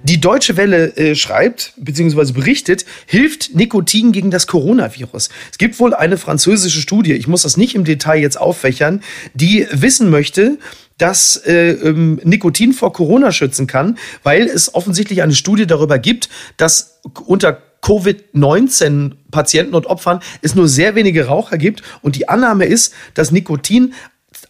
Die 0.04 0.20
Deutsche 0.20 0.56
Welle 0.56 0.96
äh, 0.96 1.14
schreibt 1.14 1.74
bzw. 1.76 2.32
berichtet, 2.32 2.84
hilft 3.06 3.54
Nikotin 3.54 4.10
gegen 4.10 4.30
das 4.30 4.48
Coronavirus. 4.48 5.28
Es 5.50 5.58
gibt 5.58 5.78
wohl 5.78 5.94
eine 5.94 6.18
französische 6.18 6.80
Studie, 6.80 7.12
ich 7.12 7.28
muss 7.28 7.42
das 7.42 7.56
nicht 7.56 7.74
im 7.76 7.84
Detail 7.84 8.20
jetzt 8.20 8.40
auffächern, 8.40 9.02
die 9.34 9.66
wissen 9.70 10.10
möchte, 10.10 10.58
dass 10.98 11.36
äh, 11.46 11.72
ähm, 11.72 12.20
Nikotin 12.24 12.72
vor 12.72 12.92
Corona 12.92 13.32
schützen 13.32 13.66
kann, 13.66 13.98
weil 14.22 14.46
es 14.46 14.74
offensichtlich 14.74 15.22
eine 15.22 15.34
Studie 15.34 15.66
darüber 15.66 15.98
gibt, 15.98 16.28
dass 16.56 17.00
unter 17.26 17.62
Covid-19 17.82 19.12
Patienten 19.30 19.74
und 19.74 19.86
Opfern 19.86 20.20
es 20.40 20.54
nur 20.54 20.68
sehr 20.68 20.94
wenige 20.94 21.26
Raucher 21.26 21.58
gibt. 21.58 21.82
Und 22.00 22.14
die 22.16 22.28
Annahme 22.28 22.64
ist, 22.64 22.94
dass 23.14 23.32
Nikotin 23.32 23.94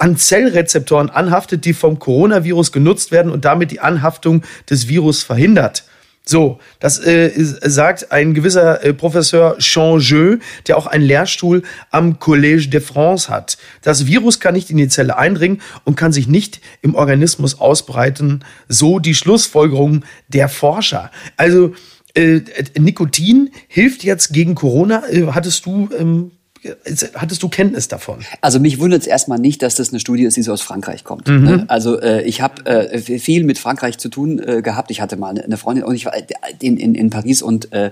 an 0.03 0.17
Zellrezeptoren 0.17 1.11
anhaftet, 1.11 1.65
die 1.65 1.75
vom 1.75 2.01
Coronavirus 2.01 2.73
genutzt 2.73 3.13
werden 3.13 3.31
und 3.31 3.45
damit 3.45 3.71
die 3.71 3.79
Anhaftung 3.79 4.43
des 4.69 4.89
Virus 4.89 5.23
verhindert. 5.23 5.85
So, 6.25 6.59
das 6.81 6.99
äh, 6.99 7.31
sagt 7.37 8.11
ein 8.11 8.35
gewisser 8.35 8.83
äh, 8.83 8.95
Professor 8.95 9.57
Changeux, 9.61 10.41
der 10.67 10.77
auch 10.77 10.89
einen 10.89 11.05
Lehrstuhl 11.05 11.63
am 11.93 12.15
Collège 12.19 12.69
de 12.69 12.81
France 12.81 13.29
hat. 13.29 13.59
Das 13.83 14.07
Virus 14.07 14.41
kann 14.41 14.55
nicht 14.55 14.71
in 14.71 14.77
die 14.77 14.89
Zelle 14.89 15.17
eindringen 15.19 15.61
und 15.85 15.95
kann 15.95 16.13
sich 16.13 16.27
nicht 16.27 16.61
im 16.81 16.97
Organismus 16.97 17.61
ausbreiten. 17.61 18.45
So 18.69 18.99
die 18.99 19.15
Schlussfolgerung 19.15 20.05
der 20.27 20.49
Forscher. 20.49 21.13
Also 21.37 21.75
äh, 22.15 22.41
Nikotin 22.77 23.51
hilft 23.69 24.03
jetzt 24.03 24.33
gegen 24.33 24.57
Corona. 24.57 25.09
Äh, 25.09 25.29
hattest 25.29 25.65
du 25.65 25.89
ähm, 25.97 26.33
hattest 27.15 27.43
du 27.43 27.49
Kenntnis 27.49 27.89
davon? 27.89 28.21
Also 28.41 28.61
mich 28.61 28.79
wundert 28.79 29.03
es 29.03 29.07
erstmal 29.07 29.39
nicht, 29.39 29.63
dass 29.63 29.75
das 29.75 29.91
eine 29.91 30.01
Studie 30.01 30.25
ist, 30.25 30.37
die 30.37 30.43
so 30.43 30.53
aus 30.53 30.63
Frankreich 30.63 31.05
kommt. 31.05 31.29
Mhm. 31.29 31.45
Ne? 31.45 31.65
Also 31.69 32.01
äh, 32.01 32.23
ich 32.23 32.41
habe 32.41 32.65
äh, 32.67 32.99
viel 32.99 33.45
mit 33.45 33.59
Frankreich 33.59 33.99
zu 33.99 34.09
tun 34.09 34.39
äh, 34.39 34.63
gehabt. 34.63 34.91
Ich 34.91 35.01
hatte 35.01 35.17
mal 35.17 35.39
eine 35.39 35.57
Freundin 35.57 35.85
und 35.85 35.95
ich 35.95 36.07
war 36.07 36.15
in, 36.61 36.77
in, 36.77 36.95
in 36.95 37.11
Paris 37.11 37.43
und 37.43 37.73
äh, 37.73 37.91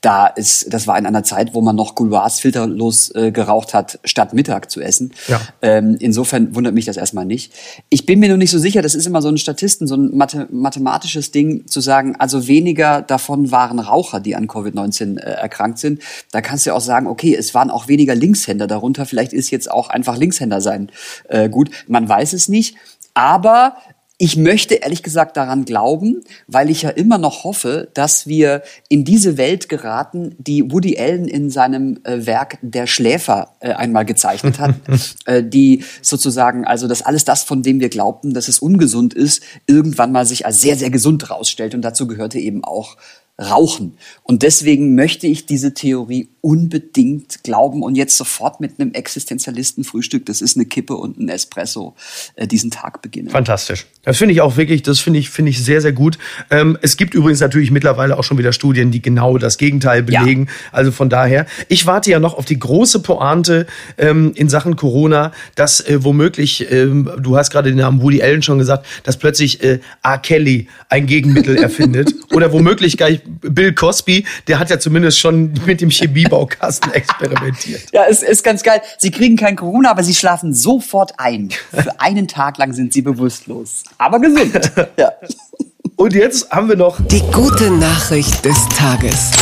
da 0.00 0.26
ist, 0.26 0.72
das 0.72 0.86
war 0.86 0.98
in 0.98 1.04
einer 1.04 1.24
Zeit, 1.24 1.52
wo 1.52 1.60
man 1.60 1.76
noch 1.76 1.94
Couloirs 1.94 2.40
filterlos 2.40 3.14
äh, 3.14 3.32
geraucht 3.32 3.74
hat, 3.74 3.98
statt 4.04 4.32
Mittag 4.32 4.70
zu 4.70 4.80
essen. 4.80 5.12
Ja. 5.28 5.40
Ähm, 5.60 5.96
insofern 6.00 6.54
wundert 6.54 6.72
mich 6.72 6.86
das 6.86 6.96
erstmal 6.96 7.26
nicht. 7.26 7.52
Ich 7.90 8.06
bin 8.06 8.18
mir 8.18 8.28
nur 8.28 8.38
nicht 8.38 8.50
so 8.50 8.58
sicher, 8.58 8.80
das 8.80 8.94
ist 8.94 9.06
immer 9.06 9.20
so 9.20 9.28
ein 9.28 9.36
Statisten, 9.36 9.86
so 9.86 9.96
ein 9.96 10.16
Mathe 10.16 10.48
mathematisches 10.50 11.32
Ding, 11.32 11.66
zu 11.66 11.80
sagen, 11.80 12.16
also 12.18 12.46
weniger 12.46 13.02
davon 13.02 13.50
waren 13.50 13.78
Raucher, 13.78 14.20
die 14.20 14.36
an 14.36 14.46
Covid-19 14.46 15.18
äh, 15.18 15.32
erkrankt 15.32 15.78
sind. 15.78 16.00
Da 16.32 16.40
kannst 16.40 16.64
du 16.64 16.70
ja 16.70 16.76
auch 16.76 16.80
sagen, 16.80 17.06
okay, 17.06 17.34
es 17.34 17.54
waren 17.54 17.70
auch 17.70 17.88
weniger 17.88 18.14
Linkshänder 18.14 18.66
darunter, 18.66 19.04
vielleicht 19.04 19.34
ist 19.34 19.50
jetzt 19.50 19.70
auch 19.70 19.90
einfach 19.90 20.16
Linkshänder 20.16 20.62
sein 20.62 20.90
äh, 21.28 21.50
gut. 21.50 21.70
Man 21.88 22.08
weiß 22.08 22.32
es 22.32 22.48
nicht. 22.48 22.76
Aber 23.12 23.76
ich 24.22 24.36
möchte 24.36 24.74
ehrlich 24.74 25.02
gesagt 25.02 25.38
daran 25.38 25.64
glauben, 25.64 26.22
weil 26.46 26.68
ich 26.68 26.82
ja 26.82 26.90
immer 26.90 27.16
noch 27.16 27.42
hoffe, 27.42 27.88
dass 27.94 28.26
wir 28.26 28.60
in 28.90 29.02
diese 29.02 29.38
Welt 29.38 29.70
geraten, 29.70 30.34
die 30.36 30.70
Woody 30.70 30.98
Allen 30.98 31.26
in 31.26 31.48
seinem 31.48 32.00
äh, 32.04 32.26
Werk 32.26 32.58
Der 32.60 32.86
Schläfer 32.86 33.54
äh, 33.60 33.72
einmal 33.72 34.04
gezeichnet 34.04 34.58
hat, 34.58 34.74
äh, 35.24 35.42
die 35.42 35.84
sozusagen, 36.02 36.66
also 36.66 36.86
dass 36.86 37.00
alles 37.00 37.24
das, 37.24 37.44
von 37.44 37.62
dem 37.62 37.80
wir 37.80 37.88
glaubten, 37.88 38.34
dass 38.34 38.48
es 38.48 38.58
ungesund 38.58 39.14
ist, 39.14 39.42
irgendwann 39.66 40.12
mal 40.12 40.26
sich 40.26 40.44
als 40.44 40.60
sehr, 40.60 40.76
sehr 40.76 40.90
gesund 40.90 41.30
rausstellt. 41.30 41.74
Und 41.74 41.80
dazu 41.80 42.06
gehörte 42.06 42.38
eben 42.38 42.62
auch 42.62 42.98
Rauchen. 43.40 43.96
Und 44.22 44.42
deswegen 44.42 44.94
möchte 44.94 45.26
ich 45.26 45.46
diese 45.46 45.72
Theorie 45.72 46.28
unbedingt 46.42 47.42
glauben 47.42 47.82
und 47.82 47.96
jetzt 47.96 48.16
sofort 48.16 48.60
mit 48.60 48.78
einem 48.78 48.92
Existenzialisten-Frühstück, 48.92 50.26
das 50.26 50.40
ist 50.40 50.56
eine 50.56 50.66
Kippe 50.66 50.94
und 50.94 51.18
ein 51.18 51.28
Espresso, 51.28 51.94
äh, 52.36 52.46
diesen 52.46 52.70
Tag 52.70 53.02
beginnen. 53.02 53.30
Fantastisch. 53.30 53.86
Das 54.02 54.18
finde 54.18 54.32
ich 54.32 54.40
auch 54.40 54.56
wirklich, 54.56 54.82
das 54.82 55.00
finde 55.00 55.18
ich, 55.18 55.30
finde 55.30 55.50
ich 55.50 55.62
sehr, 55.62 55.80
sehr 55.80 55.92
gut. 55.92 56.18
Ähm, 56.50 56.78
es 56.82 56.96
gibt 56.96 57.14
übrigens 57.14 57.40
natürlich 57.40 57.70
mittlerweile 57.70 58.18
auch 58.18 58.24
schon 58.24 58.38
wieder 58.38 58.52
Studien, 58.52 58.90
die 58.90 59.02
genau 59.02 59.38
das 59.38 59.58
Gegenteil 59.58 60.02
belegen. 60.02 60.46
Ja. 60.46 60.52
Also 60.72 60.92
von 60.92 61.10
daher, 61.10 61.46
ich 61.68 61.86
warte 61.86 62.10
ja 62.10 62.20
noch 62.20 62.34
auf 62.34 62.44
die 62.44 62.58
große 62.58 63.00
Pointe 63.00 63.66
ähm, 63.98 64.32
in 64.34 64.48
Sachen 64.48 64.76
Corona, 64.76 65.32
dass 65.54 65.80
äh, 65.80 66.02
womöglich, 66.04 66.70
ähm, 66.70 67.10
du 67.18 67.36
hast 67.36 67.50
gerade 67.50 67.70
den 67.70 67.78
Namen 67.78 68.02
Woody 68.02 68.22
Allen 68.22 68.42
schon 68.42 68.58
gesagt, 68.58 68.86
dass 69.02 69.18
plötzlich 69.18 69.62
äh, 69.62 69.80
R. 70.02 70.18
Kelly 70.18 70.68
ein 70.88 71.06
Gegenmittel 71.06 71.56
erfindet. 71.62 72.14
Oder 72.32 72.52
womöglich 72.52 72.96
gleich 72.96 73.20
Bill 73.40 73.72
Cosby, 73.72 74.26
der 74.48 74.58
hat 74.58 74.70
ja 74.70 74.78
zumindest 74.78 75.18
schon 75.18 75.52
mit 75.66 75.80
dem 75.80 75.90
Chemiebaukasten 75.90 76.92
experimentiert. 76.92 77.82
Ja, 77.92 78.04
es 78.08 78.22
ist 78.22 78.42
ganz 78.42 78.62
geil. 78.62 78.80
Sie 78.98 79.10
kriegen 79.10 79.36
kein 79.36 79.56
Corona, 79.56 79.90
aber 79.90 80.02
sie 80.02 80.14
schlafen 80.14 80.54
sofort 80.54 81.12
ein. 81.18 81.50
Für 81.70 82.00
einen 82.00 82.28
Tag 82.28 82.58
lang 82.58 82.72
sind 82.72 82.92
sie 82.92 83.02
bewusstlos. 83.02 83.84
Aber 83.98 84.20
gesund. 84.20 84.72
Ja. 84.96 85.12
Und 85.96 86.14
jetzt 86.14 86.50
haben 86.50 86.68
wir 86.68 86.76
noch 86.76 86.98
die 87.08 87.20
gute 87.30 87.70
Nachricht 87.70 88.42
des 88.44 88.56
Tages. 88.70 89.32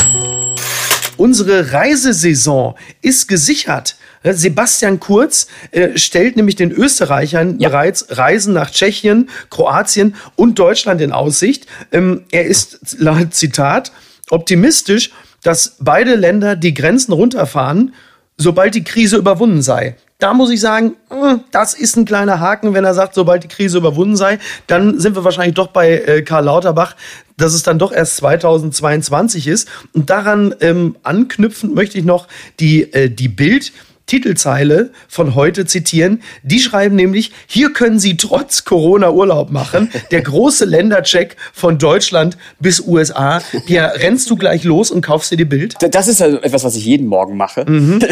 Unsere 1.16 1.73
Reisesaison 1.73 2.75
ist 3.00 3.28
gesichert. 3.28 3.97
Sebastian 4.25 5.01
Kurz 5.01 5.49
äh, 5.71 5.97
stellt 5.97 6.37
nämlich 6.37 6.57
den 6.57 6.73
Österreichern 6.73 7.59
ja. 7.59 7.69
bereits 7.69 8.19
Reisen 8.19 8.55
nach 8.55 8.71
Tschechien, 8.71 9.29
Kroatien 9.51 10.17
und 10.37 10.59
Deutschland 10.59 11.01
in 11.01 11.13
Aussicht. 11.13 11.67
Ähm, 11.93 12.25
er 12.31 12.47
ist 12.47 12.97
Zitat 13.31 13.93
optimistisch, 14.31 15.11
dass 15.43 15.77
beide 15.79 16.15
Länder 16.15 16.57
die 16.57 16.75
Grenzen 16.75 17.13
runterfahren, 17.13 17.95
sobald 18.37 18.75
die 18.75 18.85
Krise 18.85 19.17
überwunden 19.17 19.63
sei. 19.63 19.97
Da 20.19 20.35
muss 20.35 20.51
ich 20.51 20.61
sagen, 20.61 20.97
hm, 21.11 21.45
das 21.53 21.75
ist 21.75 21.97
ein 21.97 22.05
kleiner 22.05 22.41
Haken, 22.41 22.75
wenn 22.75 22.85
er 22.85 22.95
sagt, 22.95 23.15
sobald 23.15 23.45
die 23.45 23.49
Krise 23.49 23.79
überwunden 23.79 24.17
sei, 24.17 24.41
dann 24.67 24.99
sind 24.99 25.15
wir 25.15 25.23
wahrscheinlich 25.23 25.55
doch 25.55 25.69
bei 25.69 25.93
äh, 25.93 26.23
Karl 26.23 26.45
Lauterbach, 26.45 26.97
dass 27.37 27.55
es 27.55 27.63
dann 27.63 27.79
doch 27.79 27.93
erst 27.93 28.17
2022 28.17 29.47
ist. 29.47 29.69
Und 29.93 30.11
daran 30.11 30.57
ähm, 30.61 30.97
anknüpfend 31.05 31.73
möchte 31.73 31.99
ich 31.99 32.05
noch 32.05 32.27
die, 32.59 32.93
äh, 32.93 33.09
die 33.09 33.29
Bild 33.29 33.73
Titelzeile 34.09 34.91
von 35.07 35.37
heute 35.37 35.67
zitieren. 35.67 36.23
Die 36.43 36.59
schreiben 36.59 36.97
nämlich, 36.97 37.31
hier 37.47 37.73
können 37.73 38.00
Sie 38.00 38.17
trotz 38.17 38.65
Corona 38.65 39.11
Urlaub 39.11 39.50
machen. 39.50 39.93
Der 40.11 40.23
große 40.23 40.65
Ländercheck 40.65 41.37
von 41.53 41.79
Deutschland 41.79 42.37
bis 42.59 42.81
USA. 42.81 43.41
Ja, 43.67 43.87
rennst 43.87 44.29
du 44.31 44.37
gleich 44.37 44.65
los 44.65 44.91
und 44.91 45.03
kaufst 45.03 45.31
dir 45.31 45.37
die 45.37 45.45
Bild? 45.45 45.77
Das 45.79 46.09
ist 46.09 46.21
also 46.21 46.38
etwas, 46.38 46.65
was 46.65 46.75
ich 46.75 46.85
jeden 46.85 47.07
Morgen 47.07 47.37
mache. 47.37 47.65
Mhm. 47.69 48.00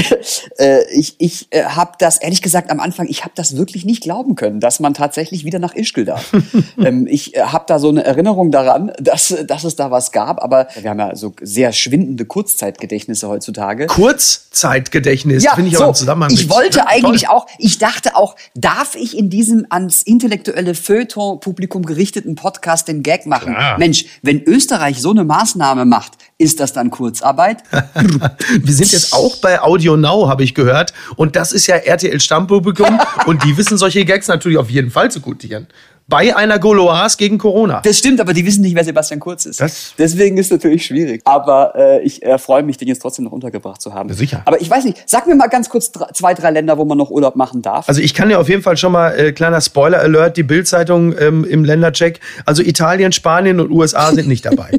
Äh, 0.59 0.85
ich 0.93 1.17
ich 1.19 1.49
äh, 1.51 1.65
habe 1.65 1.93
das, 1.99 2.19
ehrlich 2.19 2.41
gesagt, 2.41 2.71
am 2.71 2.81
Anfang, 2.81 3.09
ich 3.09 3.25
habe 3.25 3.33
das 3.35 3.57
wirklich 3.57 3.85
nicht 3.85 4.03
glauben 4.03 4.37
können, 4.37 4.61
dass 4.61 4.81
man 4.81 4.95
tatsächlich 4.95 5.45
wieder 5.45 5.59
nach 5.59 5.75
Ischgl 5.75 6.05
darf. 6.05 6.33
ähm, 6.79 7.07
ich 7.07 7.37
äh, 7.37 7.43
habe 7.43 7.65
da 7.67 7.79
so 7.79 7.89
eine 7.89 8.05
Erinnerung 8.05 8.51
daran, 8.51 8.93
dass, 8.99 9.35
dass 9.47 9.65
es 9.65 9.77
da 9.77 9.91
was 9.91 10.13
gab, 10.13 10.43
aber 10.43 10.69
wir 10.81 10.91
haben 10.91 10.99
ja 10.99 11.15
so 11.15 11.35
sehr 11.43 11.73
schwindende 11.73 12.25
Kurzzeitgedächtnisse 12.25 13.29
heutzutage. 13.29 13.87
Kurzzeitgedächtnis, 13.87 15.45
ja, 15.45 15.55
finde 15.55 15.71
ich 15.71 15.77
so, 15.77 15.86
Zusammenhang 15.93 16.31
Ich 16.33 16.49
wollte 16.49 16.87
eigentlich 16.87 17.23
toll. 17.23 17.37
auch, 17.37 17.47
ich 17.59 17.79
dachte 17.79 18.17
auch, 18.17 18.37
darf 18.55 18.95
ich 18.95 19.17
in 19.17 19.31
diesem 19.31 19.67
ans 19.71 20.03
intellektuelle 20.03 20.75
Feuilleton-Publikum 20.75 21.85
gerichteten 21.85 22.35
Podcast 22.35 22.89
den 22.89 23.03
Gag 23.03 23.27
machen? 23.27 23.55
Klar. 23.55 23.79
Mensch, 23.79 24.07
wenn 24.23 24.43
Österreich 24.43 25.01
so 25.01 25.11
eine 25.11 25.25
Maßnahme 25.25 25.85
macht, 25.85 26.13
ist 26.39 26.61
das 26.61 26.73
dann 26.73 26.91
Kurzarbeit? 26.91 27.63
Wir 28.61 28.75
sind 28.75 28.93
jetzt 28.93 29.13
auch 29.13 29.37
bei 29.39 29.63
Audio 29.63 29.97
Now, 29.97 30.29
habe 30.29 30.45
ich 30.45 30.55
gehört. 30.55 30.93
Und 31.17 31.37
das 31.37 31.53
ist 31.53 31.67
ja 31.67 31.77
RTL 31.77 32.21
Stammpublikum. 32.21 33.01
und 33.27 33.45
die 33.45 33.57
wissen 33.57 33.79
solche 33.79 34.05
Gags 34.05 34.29
natürlich 34.29 34.59
auf 34.59 34.71
jeden 34.71 34.91
Fall 34.91 35.11
zu 35.11 35.21
gutieren 35.21 35.67
bei 36.09 36.37
einer 36.37 36.59
Goloas 36.59 37.17
gegen 37.17 37.37
Corona. 37.37 37.81
Das 37.81 37.99
stimmt, 37.99 38.21
aber 38.21 38.33
die 38.33 38.47
wissen 38.47 38.63
nicht, 38.63 38.77
wer 38.77 38.85
Sebastian 38.85 39.19
Kurz 39.19 39.45
ist. 39.45 39.61
Das 39.61 39.95
Deswegen 39.99 40.39
ist 40.39 40.47
es 40.47 40.53
natürlich 40.53 40.87
schwierig. 40.87 41.23
Aber 41.25 41.75
äh, 41.75 42.03
ich 42.05 42.23
äh, 42.23 42.39
freue 42.39 42.63
mich, 42.63 42.77
den 42.77 42.87
jetzt 42.87 43.01
trotzdem 43.01 43.25
noch 43.25 43.33
untergebracht 43.33 43.83
zu 43.83 43.93
haben. 43.93 44.13
Sicher. 44.13 44.43
Aber 44.45 44.61
ich 44.61 44.71
weiß 44.71 44.85
nicht, 44.85 45.03
sag 45.07 45.27
mir 45.27 45.35
mal 45.35 45.49
ganz 45.49 45.69
kurz 45.69 45.91
zwei, 45.91 46.35
drei 46.35 46.51
Länder, 46.51 46.79
wo 46.79 46.85
man 46.85 46.97
noch 46.97 47.11
Urlaub 47.11 47.35
machen 47.35 47.61
darf. 47.61 47.89
Also 47.89 48.01
ich 48.01 48.15
kann 48.15 48.31
ja 48.31 48.39
auf 48.39 48.49
jeden 48.49 48.63
Fall 48.63 48.77
schon 48.77 48.93
mal, 48.93 49.19
äh, 49.19 49.33
kleiner 49.33 49.61
Spoiler-Alert, 49.61 50.37
die 50.37 50.45
Bildzeitung 50.45 51.17
ähm, 51.19 51.45
im 51.45 51.65
Ländercheck. 51.65 52.21
Also 52.45 52.63
Italien, 52.63 53.11
Spanien 53.11 53.59
und 53.59 53.71
USA 53.73 54.13
sind 54.13 54.29
nicht 54.29 54.45
dabei. 54.45 54.79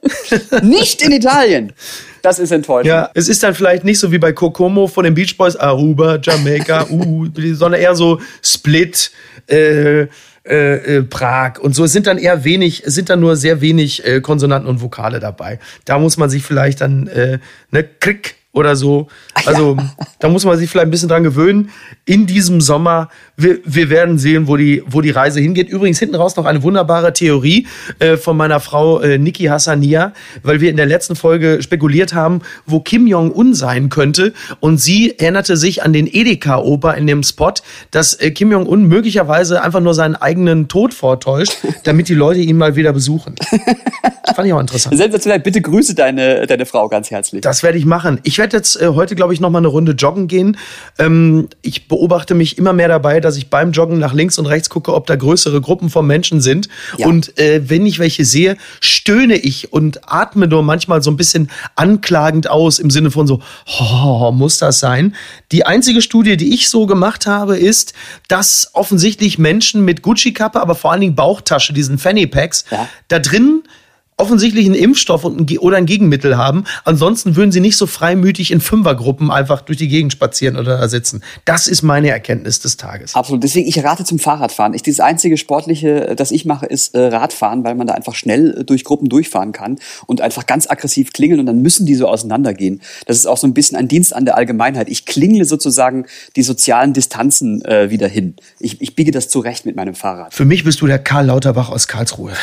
nicht 0.62 1.02
in 1.02 1.12
Italien. 1.12 1.72
Das 2.22 2.38
ist 2.38 2.52
enttäuschend. 2.52 2.86
Ja, 2.86 3.10
es 3.14 3.28
ist 3.28 3.42
dann 3.42 3.54
vielleicht 3.54 3.84
nicht 3.84 3.98
so 3.98 4.12
wie 4.12 4.18
bei 4.18 4.32
Kokomo 4.32 4.86
von 4.86 5.04
den 5.04 5.14
Beach 5.14 5.36
Boys, 5.36 5.56
Aruba, 5.56 6.18
Jamaika, 6.22 6.86
uh, 6.90 7.26
sondern 7.52 7.80
eher 7.80 7.96
so 7.96 8.20
Split, 8.42 9.10
äh, 9.48 10.06
äh, 10.44 10.96
äh, 10.98 11.02
Prag 11.02 11.58
und 11.60 11.74
so. 11.74 11.84
Es 11.84 11.92
sind 11.92 12.06
dann 12.06 12.18
eher 12.18 12.44
wenig, 12.44 12.82
sind 12.86 13.10
dann 13.10 13.20
nur 13.20 13.36
sehr 13.36 13.60
wenig 13.60 14.04
äh, 14.04 14.20
Konsonanten 14.20 14.68
und 14.68 14.80
Vokale 14.80 15.20
dabei. 15.20 15.58
Da 15.84 15.98
muss 15.98 16.16
man 16.16 16.30
sich 16.30 16.42
vielleicht 16.42 16.80
dann 16.80 17.06
äh, 17.06 17.38
ne 17.70 17.84
Krick 17.84 18.36
oder 18.52 18.76
so. 18.76 19.06
Also 19.46 19.76
ja. 19.76 19.90
da 20.18 20.28
muss 20.28 20.44
man 20.44 20.58
sich 20.58 20.68
vielleicht 20.68 20.86
ein 20.86 20.90
bisschen 20.90 21.08
dran 21.08 21.22
gewöhnen. 21.22 21.70
In 22.04 22.26
diesem 22.26 22.60
Sommer, 22.60 23.08
wir, 23.36 23.58
wir 23.64 23.88
werden 23.88 24.18
sehen, 24.18 24.46
wo 24.46 24.56
die, 24.56 24.82
wo 24.86 25.00
die 25.00 25.10
Reise 25.10 25.40
hingeht. 25.40 25.70
Übrigens 25.70 25.98
hinten 25.98 26.14
raus 26.16 26.36
noch 26.36 26.44
eine 26.44 26.62
wunderbare 26.62 27.12
Theorie 27.12 27.66
äh, 27.98 28.16
von 28.16 28.36
meiner 28.36 28.60
Frau 28.60 29.00
äh, 29.00 29.18
Niki 29.18 29.44
Hassania, 29.44 30.12
weil 30.42 30.60
wir 30.60 30.70
in 30.70 30.76
der 30.76 30.86
letzten 30.86 31.16
Folge 31.16 31.62
spekuliert 31.62 32.12
haben, 32.12 32.42
wo 32.66 32.80
Kim 32.80 33.06
Jong-un 33.06 33.54
sein 33.54 33.88
könnte. 33.88 34.34
Und 34.60 34.78
sie 34.78 35.18
erinnerte 35.18 35.56
sich 35.56 35.82
an 35.82 35.94
den 35.94 36.06
Edeka-Oper 36.06 36.94
in 36.96 37.06
dem 37.06 37.22
Spot, 37.22 37.54
dass 37.90 38.14
äh, 38.14 38.32
Kim 38.32 38.52
Jong-un 38.52 38.84
möglicherweise 38.84 39.62
einfach 39.62 39.80
nur 39.80 39.94
seinen 39.94 40.16
eigenen 40.16 40.68
Tod 40.68 40.92
vortäuscht, 40.92 41.56
damit 41.84 42.08
die 42.08 42.14
Leute 42.14 42.40
ihn 42.40 42.58
mal 42.58 42.76
wieder 42.76 42.92
besuchen. 42.92 43.34
Das 44.24 44.36
fand 44.36 44.46
ich 44.46 44.54
auch 44.54 44.60
interessant. 44.60 44.96
Sensationell. 44.96 45.40
Bitte 45.40 45.60
grüße 45.60 45.94
deine, 45.94 46.46
deine 46.46 46.64
Frau 46.64 46.88
ganz 46.88 47.10
herzlich. 47.10 47.42
Das 47.42 47.62
werde 47.62 47.76
ich 47.76 47.84
machen. 47.84 48.20
Ich 48.22 48.38
werde 48.42 48.56
jetzt 48.56 48.80
äh, 48.80 48.88
heute, 48.88 49.14
glaube 49.14 49.32
ich, 49.32 49.40
noch 49.40 49.50
mal 49.50 49.58
eine 49.58 49.68
Runde 49.68 49.92
joggen 49.92 50.26
gehen. 50.26 50.56
Ähm, 50.98 51.48
ich 51.62 51.86
beobachte 51.86 52.34
mich 52.34 52.58
immer 52.58 52.72
mehr 52.72 52.88
dabei, 52.88 53.20
dass 53.20 53.36
ich 53.36 53.50
beim 53.50 53.70
Joggen 53.70 53.98
nach 54.00 54.12
links 54.12 54.36
und 54.36 54.46
rechts 54.46 54.68
gucke, 54.68 54.92
ob 54.94 55.06
da 55.06 55.14
größere 55.14 55.60
Gruppen 55.60 55.90
von 55.90 56.04
Menschen 56.06 56.40
sind. 56.40 56.68
Ja. 56.98 57.06
Und 57.06 57.38
äh, 57.38 57.70
wenn 57.70 57.86
ich 57.86 58.00
welche 58.00 58.24
sehe, 58.24 58.56
stöhne 58.80 59.36
ich 59.36 59.72
und 59.72 60.00
atme 60.12 60.48
nur 60.48 60.64
manchmal 60.64 61.02
so 61.02 61.10
ein 61.12 61.16
bisschen 61.16 61.50
anklagend 61.76 62.50
aus 62.50 62.80
im 62.80 62.90
Sinne 62.90 63.12
von 63.12 63.28
so, 63.28 63.40
oh, 63.78 64.32
muss 64.32 64.58
das 64.58 64.80
sein? 64.80 65.14
Die 65.52 65.64
einzige 65.64 66.02
Studie, 66.02 66.36
die 66.36 66.52
ich 66.52 66.68
so 66.68 66.86
gemacht 66.86 67.26
habe, 67.26 67.56
ist, 67.56 67.92
dass 68.26 68.70
offensichtlich 68.72 69.38
Menschen 69.38 69.84
mit 69.84 70.02
Gucci-Kappe, 70.02 70.60
aber 70.60 70.74
vor 70.74 70.90
allen 70.90 71.00
Dingen 71.00 71.14
Bauchtasche, 71.14 71.72
diesen 71.72 71.96
Fanny 71.96 72.26
Packs, 72.26 72.64
ja. 72.72 72.88
da 73.06 73.20
drin 73.20 73.62
offensichtlich 74.22 74.66
einen 74.66 74.76
Impfstoff 74.76 75.24
und 75.24 75.50
ein, 75.50 75.58
oder 75.58 75.76
ein 75.76 75.86
Gegenmittel 75.86 76.36
haben. 76.36 76.64
Ansonsten 76.84 77.34
würden 77.34 77.50
sie 77.50 77.58
nicht 77.58 77.76
so 77.76 77.86
freimütig 77.86 78.52
in 78.52 78.60
Fünfergruppen 78.60 79.32
einfach 79.32 79.62
durch 79.62 79.78
die 79.78 79.88
Gegend 79.88 80.12
spazieren 80.12 80.56
oder 80.56 80.78
da 80.78 80.88
sitzen. 80.88 81.22
Das 81.44 81.66
ist 81.66 81.82
meine 81.82 82.10
Erkenntnis 82.10 82.60
des 82.60 82.76
Tages. 82.76 83.16
Absolut. 83.16 83.42
Deswegen, 83.42 83.68
ich 83.68 83.82
rate 83.82 84.04
zum 84.04 84.20
Fahrradfahren. 84.20 84.74
Ich, 84.74 84.82
das 84.82 85.00
einzige 85.00 85.36
Sportliche, 85.36 86.14
das 86.16 86.30
ich 86.30 86.44
mache, 86.44 86.66
ist 86.66 86.94
äh, 86.94 87.06
Radfahren, 87.06 87.64
weil 87.64 87.74
man 87.74 87.88
da 87.88 87.94
einfach 87.94 88.14
schnell 88.14 88.58
äh, 88.60 88.64
durch 88.64 88.84
Gruppen 88.84 89.08
durchfahren 89.08 89.50
kann 89.50 89.78
und 90.06 90.20
einfach 90.20 90.46
ganz 90.46 90.70
aggressiv 90.70 91.12
klingeln 91.12 91.40
und 91.40 91.46
dann 91.46 91.60
müssen 91.60 91.84
die 91.84 91.96
so 91.96 92.06
auseinandergehen. 92.06 92.80
Das 93.06 93.16
ist 93.16 93.26
auch 93.26 93.36
so 93.36 93.48
ein 93.48 93.54
bisschen 93.54 93.76
ein 93.76 93.88
Dienst 93.88 94.14
an 94.14 94.24
der 94.24 94.36
Allgemeinheit. 94.36 94.88
Ich 94.88 95.04
klingle 95.04 95.44
sozusagen 95.44 96.06
die 96.36 96.42
sozialen 96.42 96.92
Distanzen 96.92 97.64
äh, 97.64 97.90
wieder 97.90 98.06
hin. 98.06 98.36
Ich, 98.60 98.80
ich 98.80 98.94
biege 98.94 99.10
das 99.10 99.28
zurecht 99.28 99.66
mit 99.66 99.74
meinem 99.74 99.94
Fahrrad. 99.94 100.32
Für 100.32 100.44
mich 100.44 100.62
bist 100.62 100.80
du 100.80 100.86
der 100.86 101.00
Karl 101.00 101.26
Lauterbach 101.26 101.70
aus 101.70 101.88
Karlsruhe. 101.88 102.32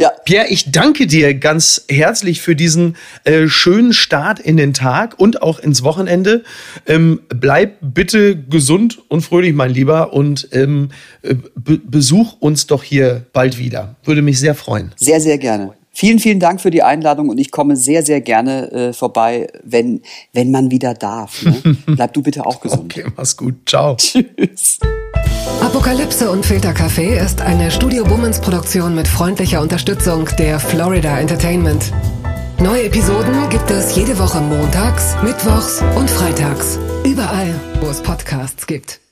Ja. 0.00 0.10
Pierre, 0.24 0.46
ich 0.48 0.72
danke 0.72 1.06
dir 1.06 1.34
ganz 1.34 1.84
herzlich 1.88 2.40
für 2.40 2.56
diesen 2.56 2.96
äh, 3.24 3.48
schönen 3.48 3.92
Start 3.92 4.40
in 4.40 4.56
den 4.56 4.74
Tag 4.74 5.18
und 5.18 5.42
auch 5.42 5.58
ins 5.58 5.82
Wochenende. 5.82 6.44
Ähm, 6.86 7.20
bleib 7.28 7.76
bitte 7.80 8.36
gesund 8.36 9.02
und 9.08 9.22
fröhlich, 9.22 9.54
mein 9.54 9.70
Lieber, 9.70 10.12
und 10.12 10.48
ähm, 10.52 10.90
äh, 11.22 11.34
be 11.54 11.78
besuch 11.78 12.40
uns 12.40 12.66
doch 12.66 12.82
hier 12.82 13.26
bald 13.32 13.58
wieder. 13.58 13.96
Würde 14.04 14.22
mich 14.22 14.38
sehr 14.38 14.54
freuen. 14.54 14.92
Sehr, 14.96 15.20
sehr 15.20 15.38
gerne. 15.38 15.74
Vielen, 15.94 16.18
vielen 16.18 16.40
Dank 16.40 16.60
für 16.60 16.72
die 16.72 16.82
Einladung 16.82 17.28
und 17.28 17.38
ich 17.38 17.52
komme 17.52 17.76
sehr, 17.76 18.02
sehr 18.02 18.20
gerne 18.20 18.70
äh, 18.72 18.92
vorbei, 18.92 19.46
wenn, 19.62 20.02
wenn 20.32 20.50
man 20.50 20.72
wieder 20.72 20.92
darf. 20.92 21.44
Ne? 21.44 21.76
Bleib 21.86 22.12
du 22.12 22.22
bitte 22.22 22.44
auch 22.44 22.60
gesund. 22.60 22.92
Okay, 22.92 23.06
mach's 23.16 23.36
gut. 23.36 23.54
Ciao. 23.64 23.94
Tschüss. 23.96 24.80
Apokalypse 25.60 26.30
und 26.30 26.44
Filtercafé 26.44 27.24
ist 27.24 27.40
eine 27.40 27.70
Studio 27.70 28.04
Bummens 28.04 28.40
Produktion 28.40 28.96
mit 28.96 29.06
freundlicher 29.06 29.62
Unterstützung 29.62 30.28
der 30.36 30.58
Florida 30.58 31.18
Entertainment. 31.18 31.92
Neue 32.58 32.84
Episoden 32.84 33.48
gibt 33.50 33.70
es 33.70 33.94
jede 33.94 34.18
Woche 34.18 34.40
montags, 34.40 35.14
mittwochs 35.22 35.80
und 35.96 36.10
freitags. 36.10 36.78
Überall, 37.04 37.54
wo 37.80 37.86
es 37.86 38.02
Podcasts 38.02 38.66
gibt. 38.66 39.03